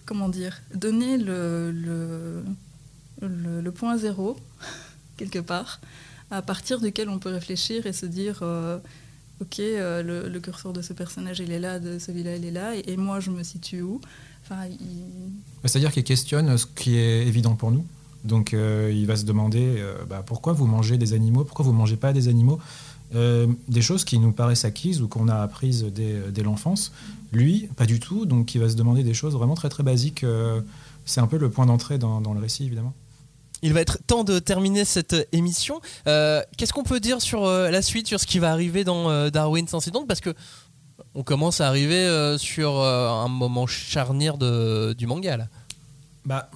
[0.06, 2.42] comment dire, donner le,
[3.74, 4.36] point zéro,
[5.16, 5.80] quelque part,
[6.30, 8.78] à partir duquel on peut réfléchir et se dire, euh,
[9.40, 12.74] ok, euh, le, curseur de ce personnage il est là, de celui-là il est là,
[12.74, 14.00] et, moi je me situe où?
[14.44, 14.68] Enfin,
[15.64, 17.84] C'est-à-dire qu'il questionne ce qui est évident pour nous.
[18.24, 21.96] Donc euh, il va se demander bah, pourquoi vous mangez des animaux, pourquoi vous mangez
[21.96, 22.58] pas des animaux?
[23.14, 26.92] Euh, des choses qui nous paraissent acquises ou qu'on a apprises dès, dès l'enfance.
[27.32, 28.26] Lui, pas du tout.
[28.26, 30.24] Donc il va se demander des choses vraiment très très basiques.
[30.24, 30.60] euh,
[31.06, 32.92] c'est un peu le point d'entrée dans, dans le récit, évidemment.
[33.62, 35.80] Il va être temps de terminer cette euh, émission.
[36.06, 39.08] Euh, Qu'est-ce qu'on peut dire sur euh, la suite, sur ce qui va arriver dans
[39.08, 40.04] euh, Darwin's Incident?
[40.06, 40.34] Parce que
[41.14, 45.38] on commence à arriver euh, sur euh, un moment charnière de, du manga.
[45.38, 45.48] Là.
[46.26, 46.50] Bah,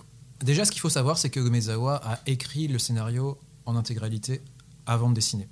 [0.44, 4.42] déjà, ce qu'il faut savoir, c'est que Umezawa a écrit le scénario en intégralité
[4.84, 5.48] avant de dessiner.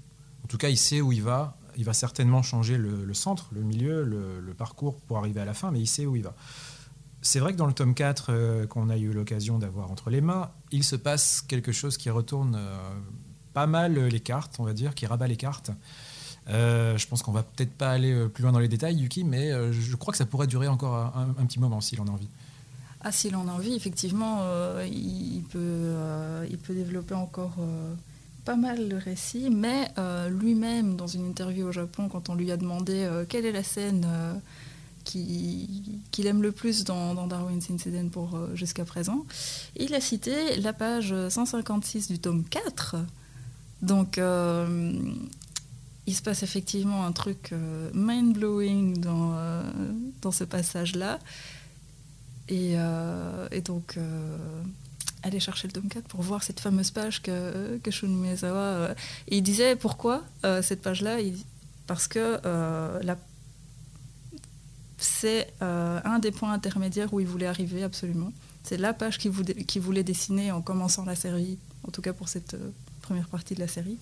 [0.51, 1.57] Tout cas, il sait où il va.
[1.77, 5.71] Il va certainement changer le, centre, le milieu, le, parcours pour arriver à la fin,
[5.71, 6.35] mais il sait où il va.
[7.23, 10.21] C'est vrai que dans le tome 4 euh, qu'on a eu l'occasion d'avoir entre les
[10.21, 12.77] mains, il se passe quelque chose qui retourne euh,
[13.55, 15.71] pas mal les cartes, on va dire, qui rabat les cartes.
[16.49, 19.53] Euh, je pense qu'on va peut-être pas aller plus loin dans les détails, Yuki, mais
[19.73, 22.29] je crois que ça pourrait durer encore un, un petit moment s'il en a envie.
[23.03, 24.43] Ah, s'il en a envie, effectivement,
[24.83, 25.95] il, peut,
[26.51, 27.55] il peut développer encore
[28.51, 32.51] pas mal le récit, mais euh, lui-même, dans une interview au Japon, quand on lui
[32.51, 34.35] a demandé euh, quelle est la scène euh,
[35.05, 37.69] qui- qu'il aime le plus dans, dans Darwin's
[38.11, 39.25] pour jusqu'à présent,
[39.77, 42.97] il a cité la page 156 du tome 4.
[43.83, 44.19] Donc,
[46.07, 47.55] il se passe effectivement un truc
[47.95, 49.33] mind-blowing dans,
[50.23, 51.21] dans ce passage-là.
[52.49, 52.75] Et,
[53.53, 53.97] et donc,
[55.23, 58.59] aller chercher le tome 4 pour voir cette fameuse page que, que Shun Umezawa.
[58.59, 58.95] euh,
[59.29, 61.19] il disait pourquoi euh, cette page-là
[61.87, 63.01] Parce que euh,
[65.01, 68.33] c'est euh, un des points intermédiaires où il voulait arriver absolument.
[68.63, 72.55] C'est la page qu'il voulait, dessiner en commençant la série, en tout cas pour cette
[72.55, 73.97] euh, première partie de la série.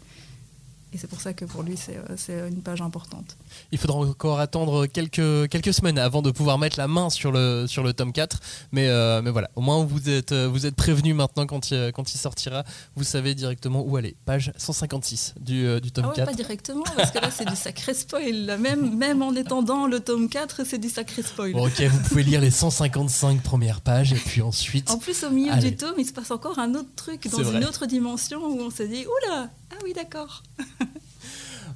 [0.92, 3.36] Et c'est pour ça que pour lui, c'est euh, c'est une page importante.
[3.72, 7.66] Il faudra encore attendre quelques, quelques semaines avant de pouvoir mettre la main sur le,
[7.66, 8.40] sur le tome 4.
[8.72, 11.92] Mais, euh, mais voilà, au moins vous êtes, euh, vous êtes prévenus maintenant quand il,
[11.94, 12.64] quand il sortira.
[12.96, 14.16] Vous savez directement où aller.
[14.24, 16.26] Page 156 du, du tome Ah ouais, 4.
[16.30, 18.56] pas directement, parce que là, c'est du sacré spoil.
[18.58, 21.52] Même, même en étant dans le tome 4, c'est du sacré spoil.
[21.52, 24.90] Bon, ok, vous pouvez lire les 155 premières pages et puis ensuite.
[24.90, 25.70] En plus, au milieu Allez.
[25.70, 28.70] du tome, il se passe encore un autre truc dans une autre dimension où on
[28.70, 30.42] se dit Oula Ah oui, d'accord.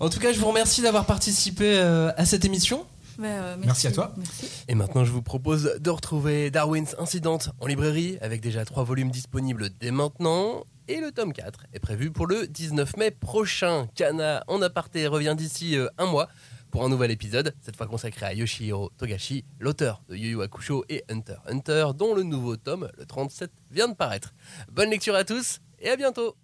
[0.01, 2.87] En tout cas, je vous remercie d'avoir participé euh, à cette émission.
[3.19, 4.13] Mais, euh, Merci à toi.
[4.17, 4.47] Merci.
[4.69, 9.11] Et maintenant, je vous propose de retrouver Darwin's Incident en librairie avec déjà trois volumes
[9.11, 10.65] disponibles dès maintenant.
[10.89, 13.87] Et le tome 4 est prévu pour le 19 mai prochain.
[13.95, 16.29] Kana en aparté revient d'ici euh, un mois
[16.73, 20.85] pour un nouvel épisode, cette fois consacré à Yoshihiro Togashi, l'auteur de Yu Yu Hakusho
[20.89, 24.33] et Hunter x Hunter, dont le nouveau tome, le 37, vient de paraître.
[24.73, 26.35] Bonne lecture à tous et à bientôt